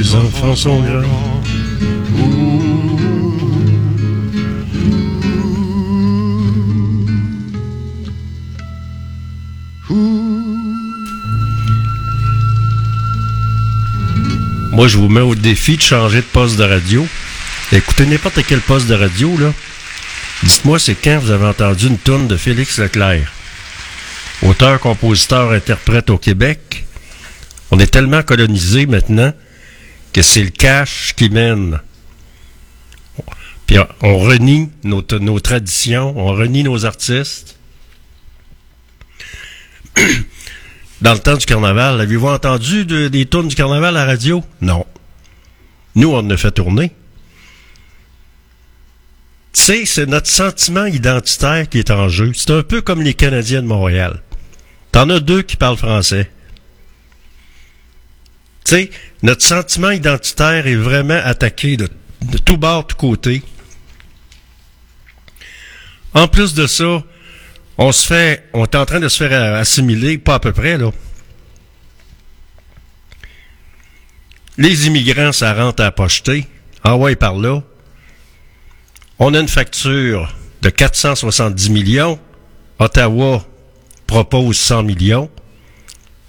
[0.00, 1.02] Les enfants sont grands.
[14.72, 17.06] Moi, je vous mets au défi de changer de poste de radio.
[17.70, 19.52] Écoutez n'importe quel poste de radio, là.
[20.44, 23.30] Dites-moi, c'est quand vous avez entendu une tourne de Félix Leclerc?
[24.42, 26.86] Auteur, compositeur, interprète au Québec.
[27.70, 29.34] On est tellement colonisé maintenant
[30.12, 31.80] que c'est le cash qui mène.
[33.66, 35.02] Puis on renie nos,
[35.40, 37.56] traditions, on renie nos artistes.
[41.00, 44.44] Dans le temps du carnaval, avez-vous entendu de- des tournes du carnaval à la radio?
[44.60, 44.84] Non.
[45.94, 46.92] Nous, on a fait tourner.
[49.52, 52.32] Tu sais, c'est notre sentiment identitaire qui est en jeu.
[52.34, 54.22] C'est un peu comme les Canadiens de Montréal.
[54.92, 56.30] T'en as deux qui parlent français.
[58.64, 58.90] Tu
[59.22, 61.88] notre sentiment identitaire est vraiment attaqué de,
[62.22, 63.42] de tout bord, tout côté.
[66.14, 67.02] En plus de ça,
[67.78, 70.76] on se fait, on est en train de se faire assimiler, pas à peu près,
[70.76, 70.90] là.
[74.58, 76.46] Les immigrants, ça rentre à pocheter.
[76.84, 77.62] Ah ouais, par là.
[79.18, 82.18] On a une facture de 470 millions.
[82.78, 83.44] Ottawa
[84.06, 85.30] propose 100 millions.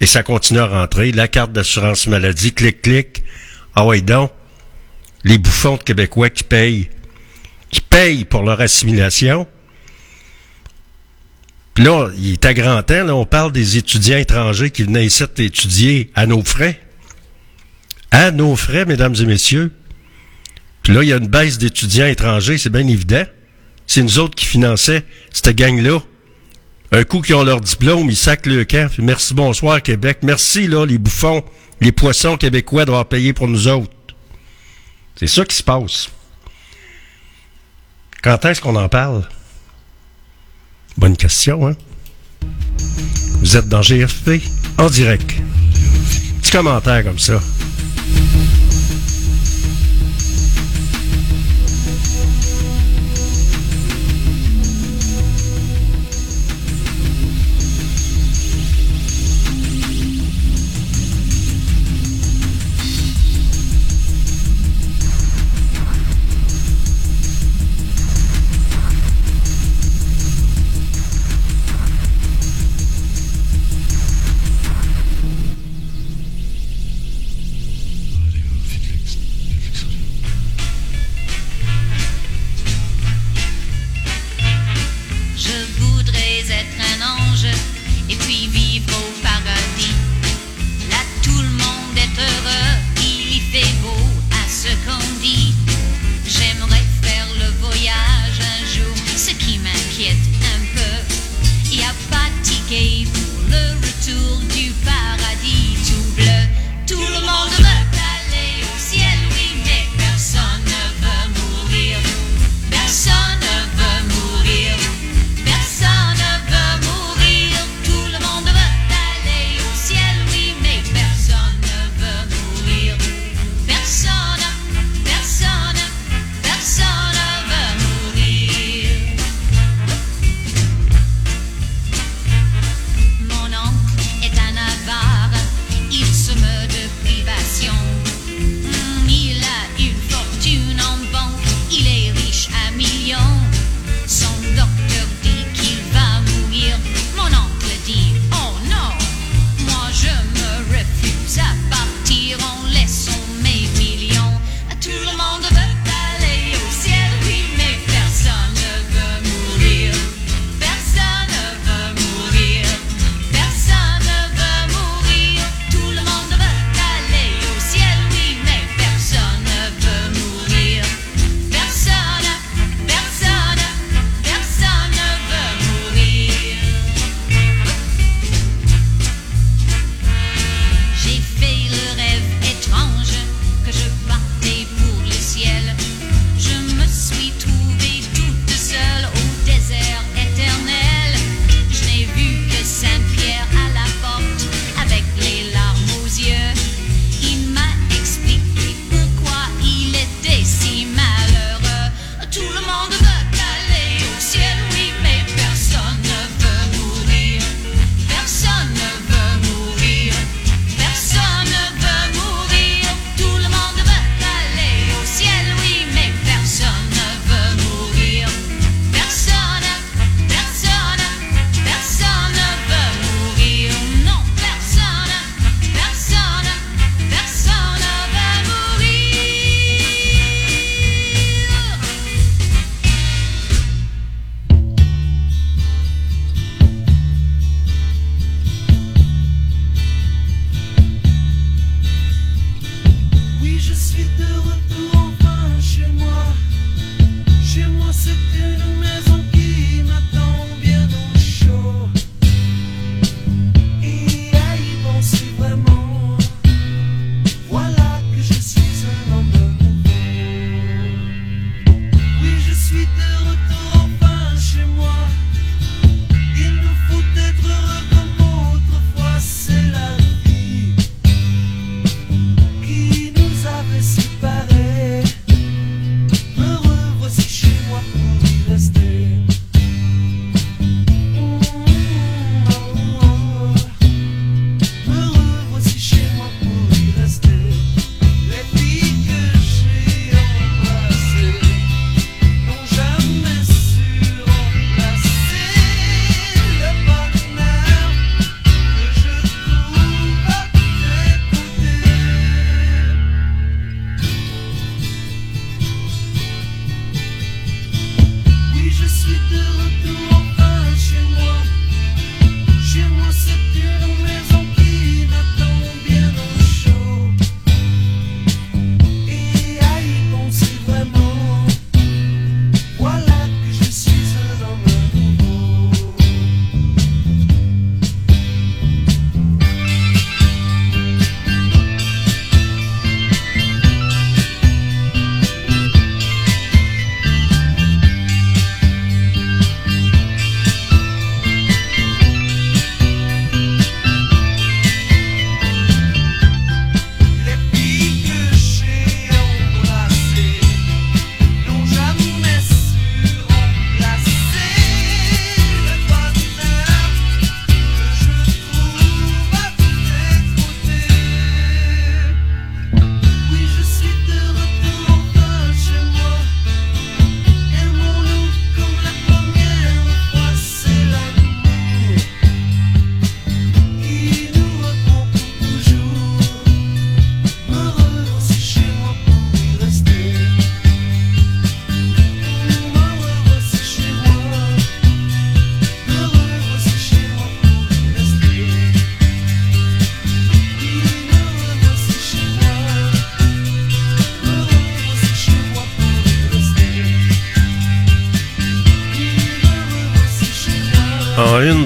[0.01, 1.11] Et ça continue à rentrer.
[1.11, 3.23] La carte d'assurance maladie, clic, clic.
[3.75, 4.31] Ah ouais, donc.
[5.23, 6.89] Les bouffons de Québécois qui payent,
[7.69, 9.47] qui payent pour leur assimilation.
[11.75, 15.05] Puis là, il est à grand temps, là, on parle des étudiants étrangers qui venaient
[15.05, 16.81] ici étudier à nos frais.
[18.09, 19.71] À nos frais, mesdames et messieurs.
[20.81, 23.23] Puis là, il y a une baisse d'étudiants étrangers, c'est bien évident.
[23.85, 25.99] C'est nous autres qui finançaient cette gang-là.
[26.93, 28.89] Un coup qui ont leur diplôme, ils sacent le camp.
[28.91, 30.19] Puis merci, bonsoir, Québec.
[30.23, 31.43] Merci, là, les bouffons,
[31.79, 33.91] les poissons québécois doivent payer pour nous autres.
[35.15, 36.09] C'est ça qui se passe.
[38.21, 39.27] Quand est-ce qu'on en parle?
[40.97, 41.75] Bonne question, hein?
[43.39, 44.41] Vous êtes dans GFP
[44.77, 45.33] en direct.
[46.41, 47.39] Petit commentaire comme ça.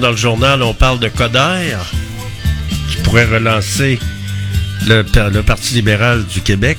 [0.06, 1.76] Dans le journal, on parle de Coder,
[2.88, 3.98] qui pourrait relancer
[4.86, 6.78] le, pa- le Parti libéral du Québec.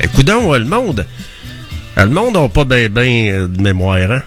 [0.00, 1.04] Écoutons, le monde,
[1.98, 4.22] le monde n'a pas bien ben, de mémoire, hein?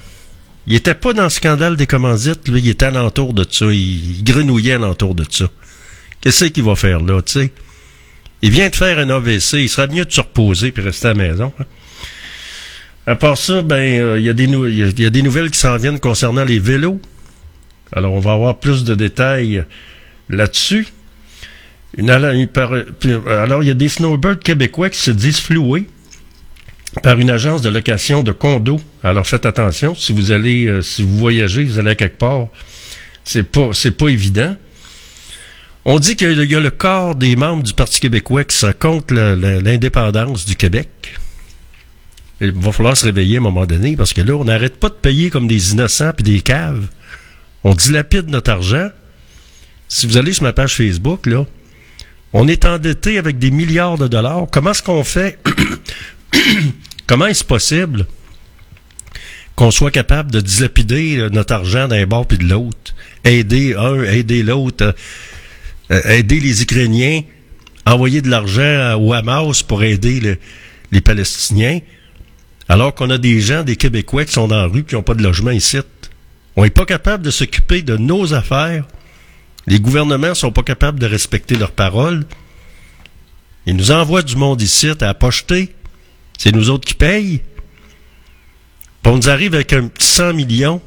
[0.67, 4.17] Il était pas dans le scandale des commandites, lui, il était alentour de ça, il,
[4.17, 5.45] il grenouillait alentour de ça.
[6.21, 7.51] Qu'est-ce qu'il va faire là, tu sais?
[8.43, 11.13] Il vient de faire un AVC, il serait mieux de se reposer puis rester à
[11.13, 11.51] la maison.
[11.59, 11.65] hein.
[13.07, 14.33] À part ça, ben, euh, il y a
[15.09, 17.01] des nouvelles qui s'en viennent concernant les vélos.
[17.93, 19.63] Alors, on va avoir plus de détails
[20.29, 20.87] là-dessus.
[21.99, 25.87] Euh, alors, il y a des snowbirds québécois qui se disent floués
[27.03, 28.81] par une agence de location de condos.
[29.03, 29.95] Alors, faites attention.
[29.95, 32.47] Si vous allez, euh, si vous voyagez, vous allez à quelque part,
[33.23, 34.55] c'est pas, c'est pas évident.
[35.85, 39.13] On dit qu'il y a le corps des membres du Parti québécois qui sont contre
[39.13, 40.89] l'indépendance du Québec.
[42.41, 44.89] Il va falloir se réveiller à un moment donné parce que là, on n'arrête pas
[44.89, 46.87] de payer comme des innocents puis des caves.
[47.67, 48.87] On dilapide notre argent.
[49.89, 51.45] Si vous allez sur ma page Facebook, là,
[52.31, 54.47] on est endetté avec des milliards de dollars.
[54.49, 55.37] Comment est-ce qu'on fait?
[57.07, 58.05] Comment est-ce possible
[59.57, 62.95] qu'on soit capable de dilapider euh, notre argent d'un bord puis de l'autre?
[63.25, 64.93] Aider un, aider l'autre, euh,
[65.91, 67.23] euh, aider les Ukrainiens,
[67.85, 70.37] envoyer de l'argent au Hamas pour aider le-
[70.93, 71.79] les Palestiniens,
[72.69, 75.15] alors qu'on a des gens, des Québécois qui sont dans la rue qui n'ont pas
[75.15, 75.79] de logement ici.
[76.57, 78.83] On n'est pas capable de s'occuper de nos affaires.
[79.67, 82.25] Les gouvernements sont pas capables de respecter leurs paroles.
[83.65, 85.73] Ils nous envoient du monde ici à pocheter.
[86.37, 87.41] C'est nous autres qui payent.
[89.05, 90.81] On nous arrive avec un petit 100 millions,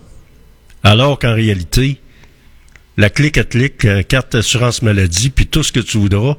[0.85, 1.99] alors qu'en réalité,
[2.99, 6.37] la clique à clic, euh, carte d'assurance maladie, puis tout ce que tu voudras,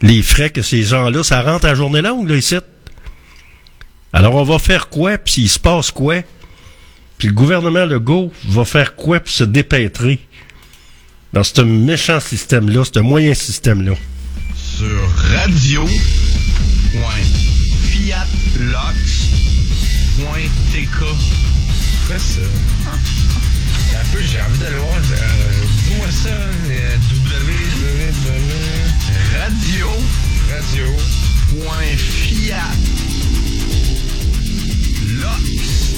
[0.00, 2.56] les frais que ces gens-là, ça rentre à journée longue, là, ici.
[4.12, 6.22] Alors on va faire quoi, puis il se passe quoi?
[7.22, 10.18] Puis le gouvernement Legault va faire quoi pour se dépêtrer
[11.32, 13.92] dans ce méchant système-là, ce moyen système-là?
[14.56, 15.86] sur radio.
[17.92, 18.26] Fiatlox.tk.
[22.08, 22.40] Fais ça?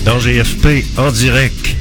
[0.04, 1.74] Dans GFP, en direct.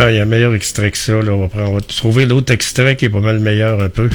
[0.00, 1.12] Ah, il y a un meilleur extrait que ça.
[1.20, 1.32] Là.
[1.32, 4.08] On, va prendre- on va trouver l'autre extrait qui est pas mal meilleur un peu.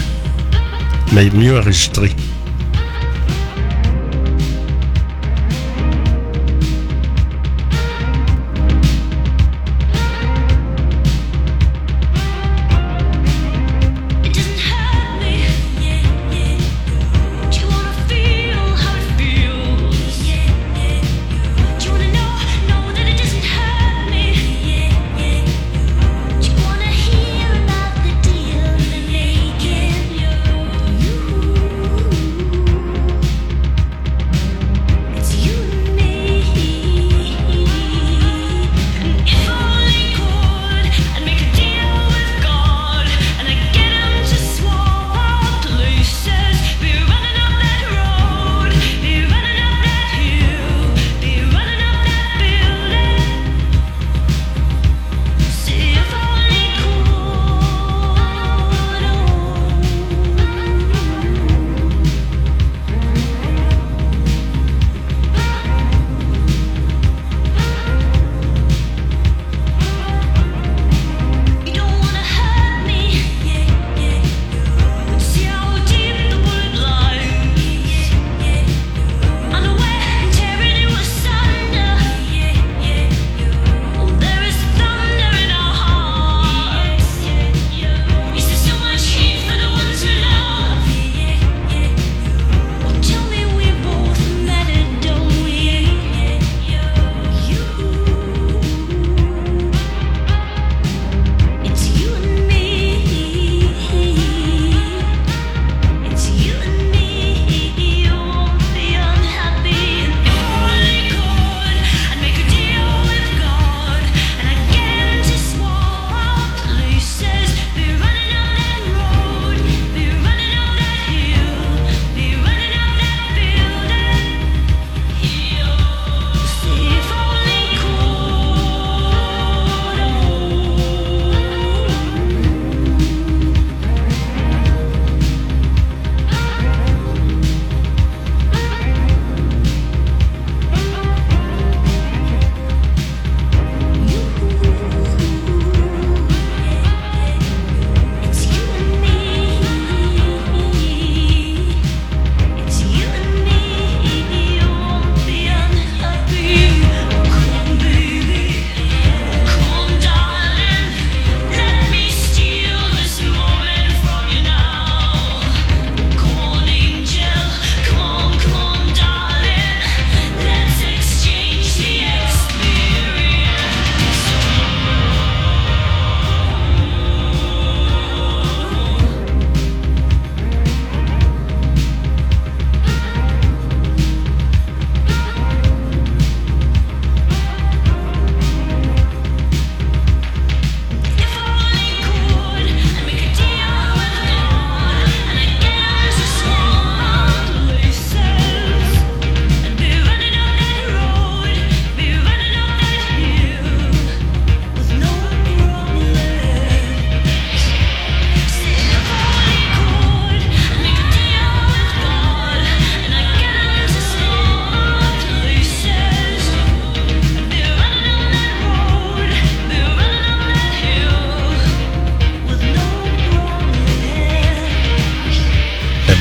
[1.14, 2.10] Mais mieux enregistré.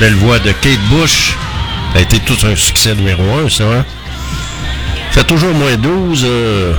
[0.03, 1.37] Belle voix de Kate Bush.
[1.95, 3.63] A été tout un succès numéro un, ça.
[3.63, 3.85] Hein?
[5.11, 6.23] Fait toujours moins 12.
[6.25, 6.73] euh,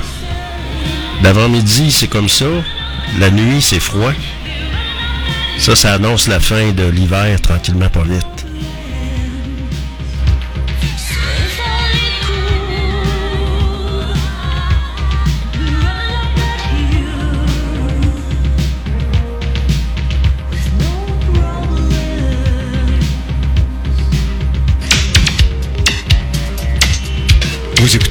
[1.23, 2.45] L'avant-midi, c'est comme ça.
[3.19, 4.13] La nuit, c'est froid.
[5.57, 8.34] Ça, ça annonce la fin de l'hiver tranquillement pas vite.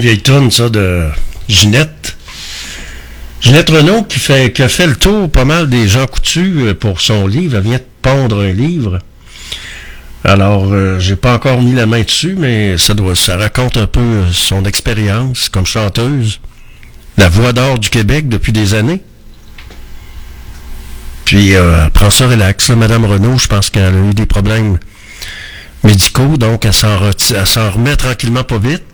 [0.00, 1.08] Bonne vieille tonne, ça, de
[1.46, 2.16] Ginette.
[3.42, 6.74] Ginette Renault qui, fait, qui a fait le tour pas mal des gens coutus euh,
[6.74, 7.58] pour son livre.
[7.58, 9.00] Elle vient de pondre un livre.
[10.24, 13.86] Alors, euh, j'ai pas encore mis la main dessus, mais ça doit, ça raconte un
[13.86, 16.40] peu euh, son expérience comme chanteuse.
[17.18, 19.02] La voix d'or du Québec depuis des années.
[21.26, 22.70] Puis, euh, elle ça relax.
[22.70, 24.78] Madame Renault, je pense qu'elle a eu des problèmes
[25.84, 28.84] médicaux, donc elle s'en remet tranquillement pas vite.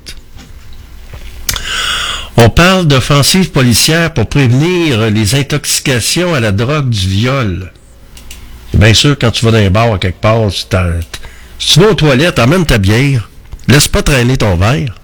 [2.37, 7.73] On parle d'offensive policière pour prévenir les intoxications à la drogue du viol.
[8.75, 11.95] Bien sûr, quand tu vas dans un bar à quelque part, si, tu vas aux
[11.95, 13.31] toilettes, emmène ta bière.
[13.69, 14.95] Laisse pas traîner ton verre.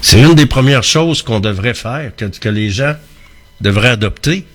[0.00, 2.94] C'est une des premières choses qu'on devrait faire, que, que les gens
[3.60, 4.46] devraient adopter.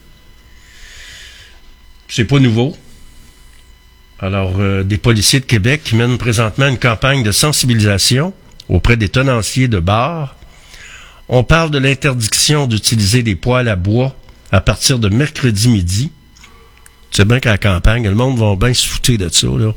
[2.08, 2.76] C'est pas nouveau.
[4.20, 8.34] Alors, euh, des policiers de Québec qui mènent présentement une campagne de sensibilisation
[8.70, 10.36] auprès des tenanciers de bars.
[11.30, 14.16] On parle de l'interdiction d'utiliser des poêles à bois
[14.52, 16.12] à partir de mercredi midi.
[17.12, 19.74] Tu sais bien qu'à la campagne, le monde va bien se fouter de ça, là.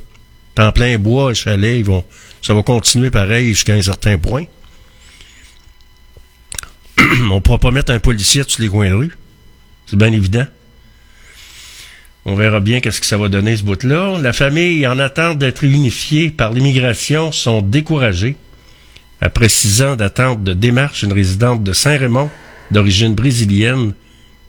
[0.59, 2.03] En plein bois, chalet, ils
[2.43, 4.45] ça va continuer pareil jusqu'à un certain point.
[7.31, 9.17] On pourra pas mettre un policier sur les coins de rue.
[9.87, 10.47] C'est bien évident.
[12.25, 14.19] On verra bien qu'est-ce que ça va donner ce bout-là.
[14.21, 18.37] La famille, en attente d'être unifiée par l'immigration, sont découragés.
[19.21, 22.31] Après six ans d'attente de démarche, une résidente de Saint-Raymond,
[22.71, 23.95] d'origine brésilienne,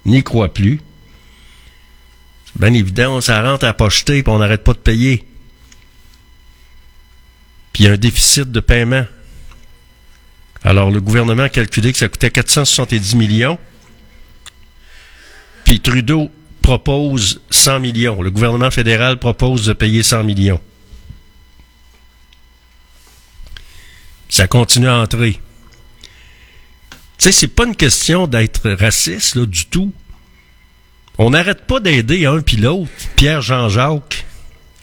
[0.06, 0.82] n'y croit plus.
[2.46, 5.24] C'est bien évident, ça rentre à pocheter puis on n'arrête pas de payer.
[7.74, 9.06] Puis il y a un déficit de paiement.
[10.64, 13.60] Alors le gouvernement a calculé que ça coûtait 470 millions.
[15.64, 16.32] Puis Trudeau
[16.62, 18.22] propose 100 millions.
[18.22, 20.60] Le gouvernement fédéral propose de payer 100 millions.
[24.30, 25.40] Ça continue à entrer.
[27.18, 29.92] Tu sais, c'est pas une question d'être raciste, là, du tout.
[31.18, 32.92] On n'arrête pas d'aider un puis l'autre.
[33.16, 34.26] Pierre Jean-Jacques.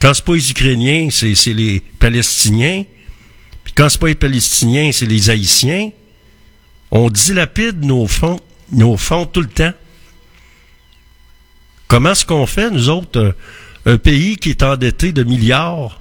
[0.01, 2.85] Quand c'est pas les Ukrainiens, c'est, c'est les Palestiniens.
[3.63, 5.91] Puis quand c'est pas les Palestiniens, c'est les Haïtiens.
[6.91, 8.41] On dilapide nos fonds,
[8.73, 9.73] nos fonds tout le temps.
[11.87, 13.37] Comment est-ce qu'on fait, nous autres,
[13.87, 16.01] un pays qui est endetté de milliards?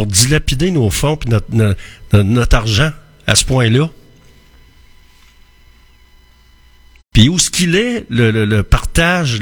[0.00, 1.76] Pour dilapider nos fonds et notre,
[2.22, 2.90] notre, argent
[3.26, 3.90] à ce point-là?
[7.12, 9.40] Puis où est-ce qu'il est, le, le- partage,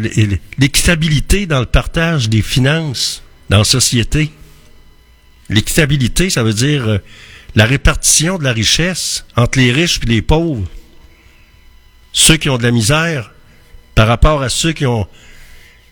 [0.59, 4.32] l'équitabilité dans le partage des finances dans la société?
[5.48, 6.98] L'équitabilité, ça veut dire euh,
[7.55, 10.66] la répartition de la richesse entre les riches et les pauvres.
[12.12, 13.32] Ceux qui ont de la misère
[13.94, 15.06] par rapport à ceux qui ont,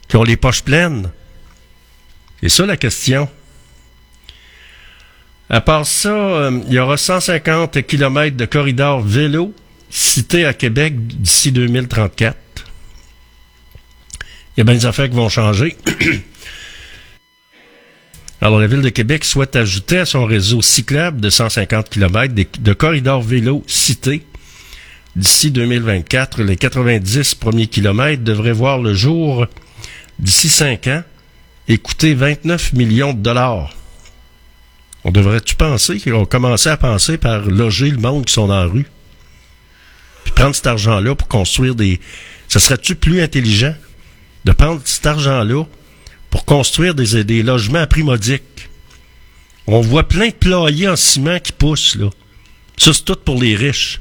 [0.09, 1.13] qui ont les poches pleines.
[2.41, 3.29] C'est ça la question.
[5.49, 9.55] À part ça, euh, il y aura 150 km de corridors vélo
[9.91, 12.37] cités à Québec d'ici 2034.
[14.57, 15.77] Il y a bien des affaires qui vont changer.
[18.41, 22.45] Alors, la Ville de Québec souhaite ajouter à son réseau cyclable de 150 km de,
[22.59, 24.27] de corridors vélo cités.
[25.15, 29.47] D'ici 2024, les 90 premiers kilomètres devraient voir le jour
[30.19, 31.03] d'ici 5 ans
[31.69, 33.75] et coûter 29 millions de dollars.
[35.07, 38.59] On devrait-tu penser qu'ils ont commencé à penser par loger le monde qui sont dans
[38.59, 38.87] la rue?
[40.25, 42.01] Puis prendre cet argent-là pour construire des...
[42.49, 43.73] Ce serait-tu plus intelligent
[44.45, 45.63] de prendre cet argent-là
[46.29, 48.69] pour construire des, des logements à prix modique?
[49.69, 52.11] On voit plein de ployers en ciment qui poussent, là.
[52.77, 54.01] Ça, c'est tout pour les riches.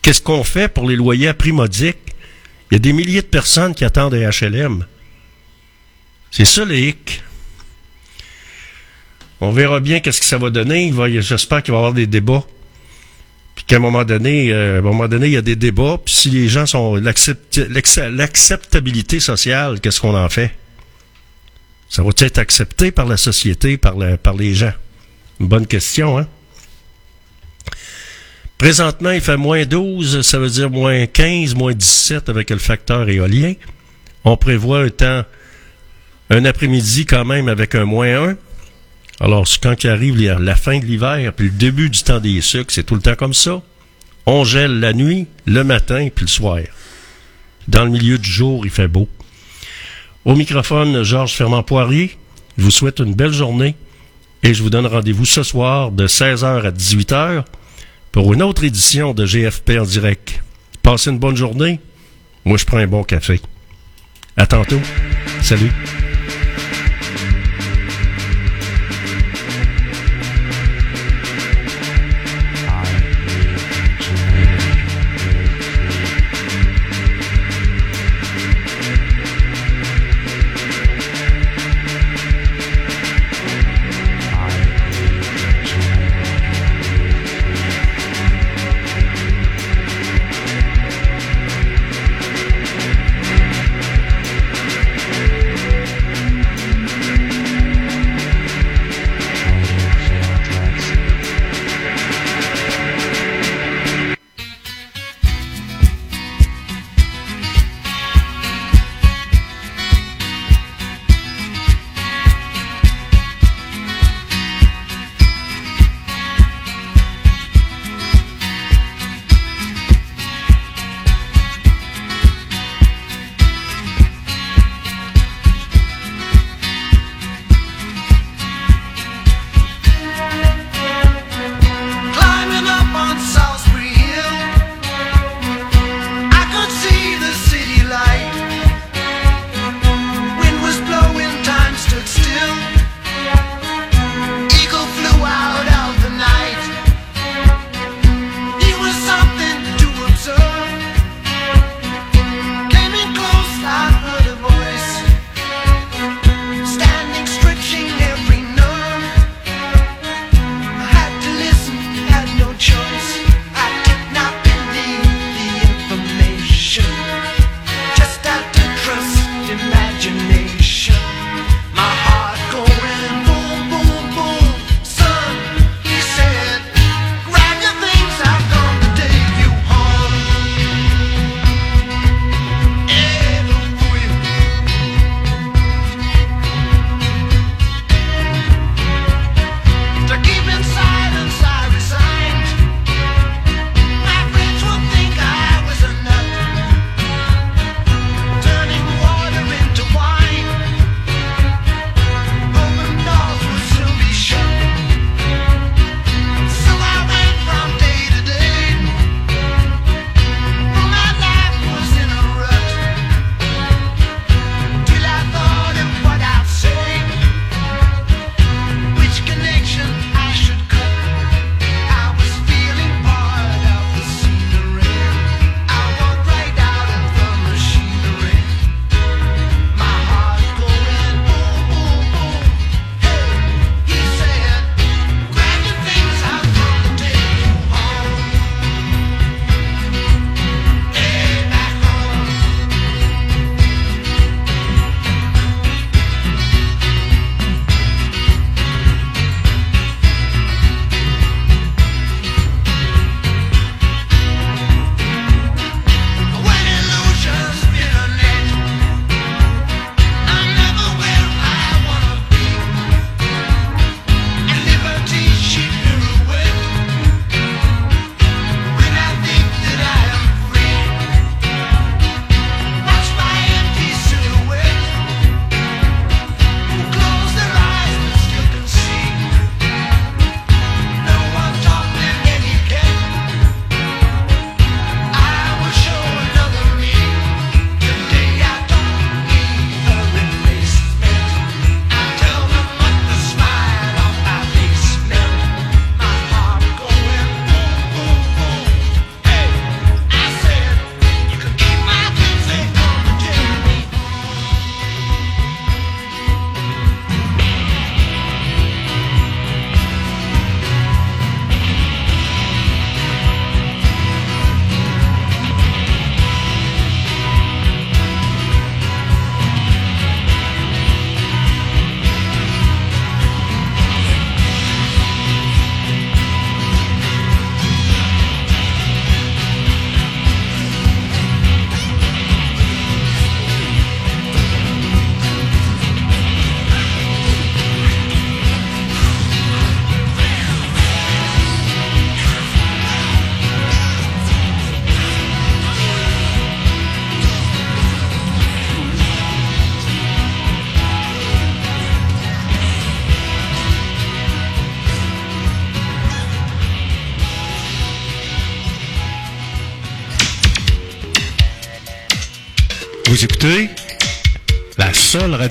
[0.00, 1.98] Qu'est-ce qu'on fait pour les loyers à prix modique?
[2.70, 4.86] Il y a des milliers de personnes qui attendent un HLM.
[6.30, 7.22] C'est ça le hic.
[9.40, 10.92] On verra bien qu'est-ce que ça va donner.
[11.20, 12.44] J'espère qu'il va y avoir des débats.
[13.54, 15.98] Puis qu'à un moment donné, euh, à un moment donné, il y a des débats.
[16.04, 20.52] Puis si les gens sont l'accept- l'acce- l'acceptabilité sociale, qu'est-ce qu'on en fait?
[21.88, 23.94] Ça va être accepté par la société, par,
[24.36, 24.72] les gens?
[25.38, 26.26] Bonne question, hein?
[28.58, 33.08] Présentement, il fait moins 12, ça veut dire moins 15, moins 17 avec le facteur
[33.08, 33.52] éolien.
[34.24, 35.24] On prévoit un temps,
[36.30, 38.36] un après-midi quand même avec un moins 1.
[39.20, 42.70] Alors, quand il arrive la fin de l'hiver, puis le début du temps des sucres,
[42.70, 43.62] c'est tout le temps comme ça.
[44.26, 46.60] On gèle la nuit, le matin puis le soir.
[47.68, 49.08] Dans le milieu du jour, il fait beau.
[50.24, 52.16] Au microphone, Georges Fermand-Poirier,
[52.58, 53.76] je vous souhaite une belle journée
[54.42, 57.44] et je vous donne rendez-vous ce soir de 16h à 18h
[58.12, 60.42] pour une autre édition de GFP en direct.
[60.82, 61.80] Passez une bonne journée.
[62.44, 63.40] Moi, je prends un bon café.
[64.36, 64.80] À tantôt.
[65.42, 65.72] Salut.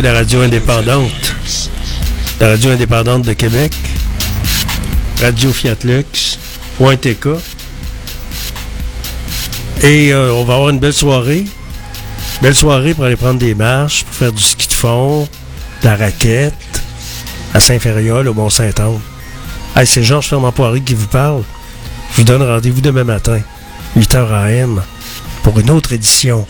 [0.00, 1.34] la radio indépendante,
[2.40, 3.72] la radio indépendante de Québec,
[5.20, 6.38] Radio Fiat Lux,
[6.78, 6.96] Point
[9.82, 11.44] Et euh, on va avoir une belle soirée.
[12.42, 15.28] Belle soirée pour aller prendre des marches, pour faire du ski de fond,
[15.82, 16.54] de la raquette,
[17.52, 18.98] à Saint-Fériol, au Mont-Saint-Anne.
[19.84, 21.42] C'est Georges Fermant Poirier qui vous parle.
[22.12, 23.40] Je vous donne rendez-vous demain matin,
[23.96, 24.82] 8h AM,
[25.42, 26.46] pour une autre édition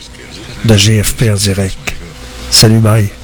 [0.64, 1.94] de GFP en direct.
[2.50, 3.23] Salut, bye.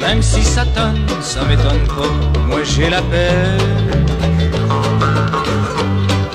[0.00, 3.58] Même si ça tonne, ça m'étonne pas, moi j'ai la paix.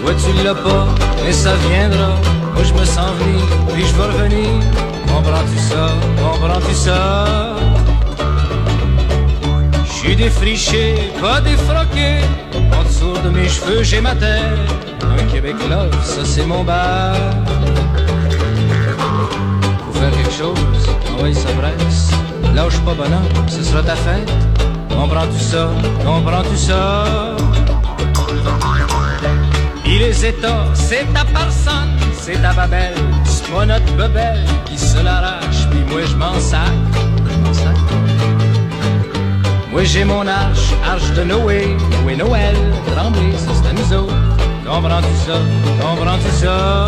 [0.01, 0.87] Toi tu l'as pas,
[1.23, 2.15] mais ça viendra,
[2.53, 4.49] moi je me sens venir, puis je vais revenir,
[5.07, 5.89] comprends-tu ça,
[6.21, 7.55] comprends-tu ça?
[9.85, 12.21] J'suis défriché, pas défroqué,
[12.73, 14.57] en dessous de mes cheveux j'ai ma terre,
[15.19, 17.15] un Québec love, ça c'est mon bar.
[19.85, 22.20] Faut faire quelque chose, envoie ça presse.
[22.55, 24.29] Lâche pas bonhomme, ce sera ta fête.
[24.89, 25.69] Comprends-tu ça?
[26.05, 27.05] Comprends-tu ça?
[29.83, 32.93] Puis les états, c'est ta personne, c'est ta babelle,
[33.25, 36.71] c'est pas notre bebelle qui se l'arrache, puis moi je m'en sac.
[39.71, 42.55] Moi j'ai mon arche, arche de Noé, Noé Noël,
[42.95, 44.13] tremblé, c'est à nous autres.
[44.65, 45.37] Comprends-tu ça?
[45.81, 46.85] Comprends-tu ça?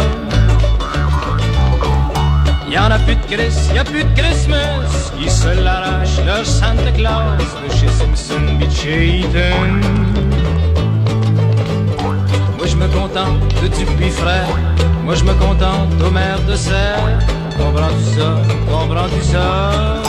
[2.73, 5.11] Y en a plus de Chris, y a plus de Christmas.
[5.21, 9.79] Ils se l'arrachent leur Santa Claus de chez Simpson Beach Eaton.
[12.57, 14.47] Moi je me contente de Dupuis frère.
[15.05, 17.19] Moi je me contente mères de serre.
[17.59, 18.41] Comprends-tu ça?
[18.67, 20.01] Comprends-tu ça?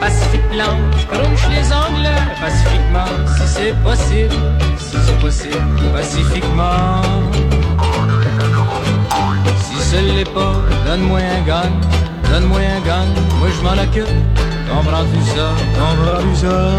[0.00, 2.22] Pacifique Blanche, crouche les Anglais.
[2.40, 4.34] Pacifiquement, si c'est possible.
[4.76, 7.00] Si c'est possible, pacifiquement.
[9.86, 10.52] Si ce l'est pas,
[10.84, 11.70] donne-moi un gun,
[12.28, 13.06] donne-moi un gun,
[13.38, 14.08] moi je m'en occupe.
[14.68, 15.54] Comprends-tu ça?
[15.78, 16.72] Comprends-tu ça?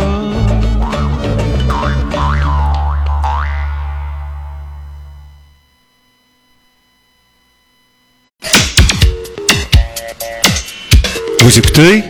[11.39, 12.03] Vous écoutez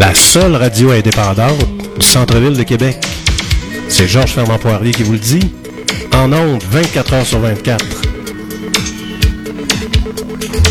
[0.00, 1.68] la seule radio indépendante
[2.00, 2.96] du centre-ville de Québec.
[3.88, 5.52] C'est Georges Fernand Poirier qui vous le dit.
[6.12, 7.84] En ondes, 24 heures sur 24.
[10.36, 10.63] Thank you.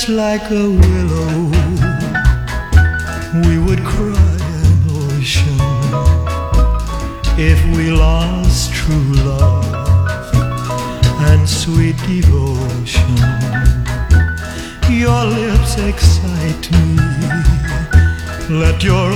[0.00, 1.50] just like a willow,
[3.44, 5.60] we would cry an ocean
[7.38, 10.24] if we lost true love
[11.28, 13.14] and sweet devotion.
[14.88, 16.96] Your lips excite me.
[18.48, 19.09] Let your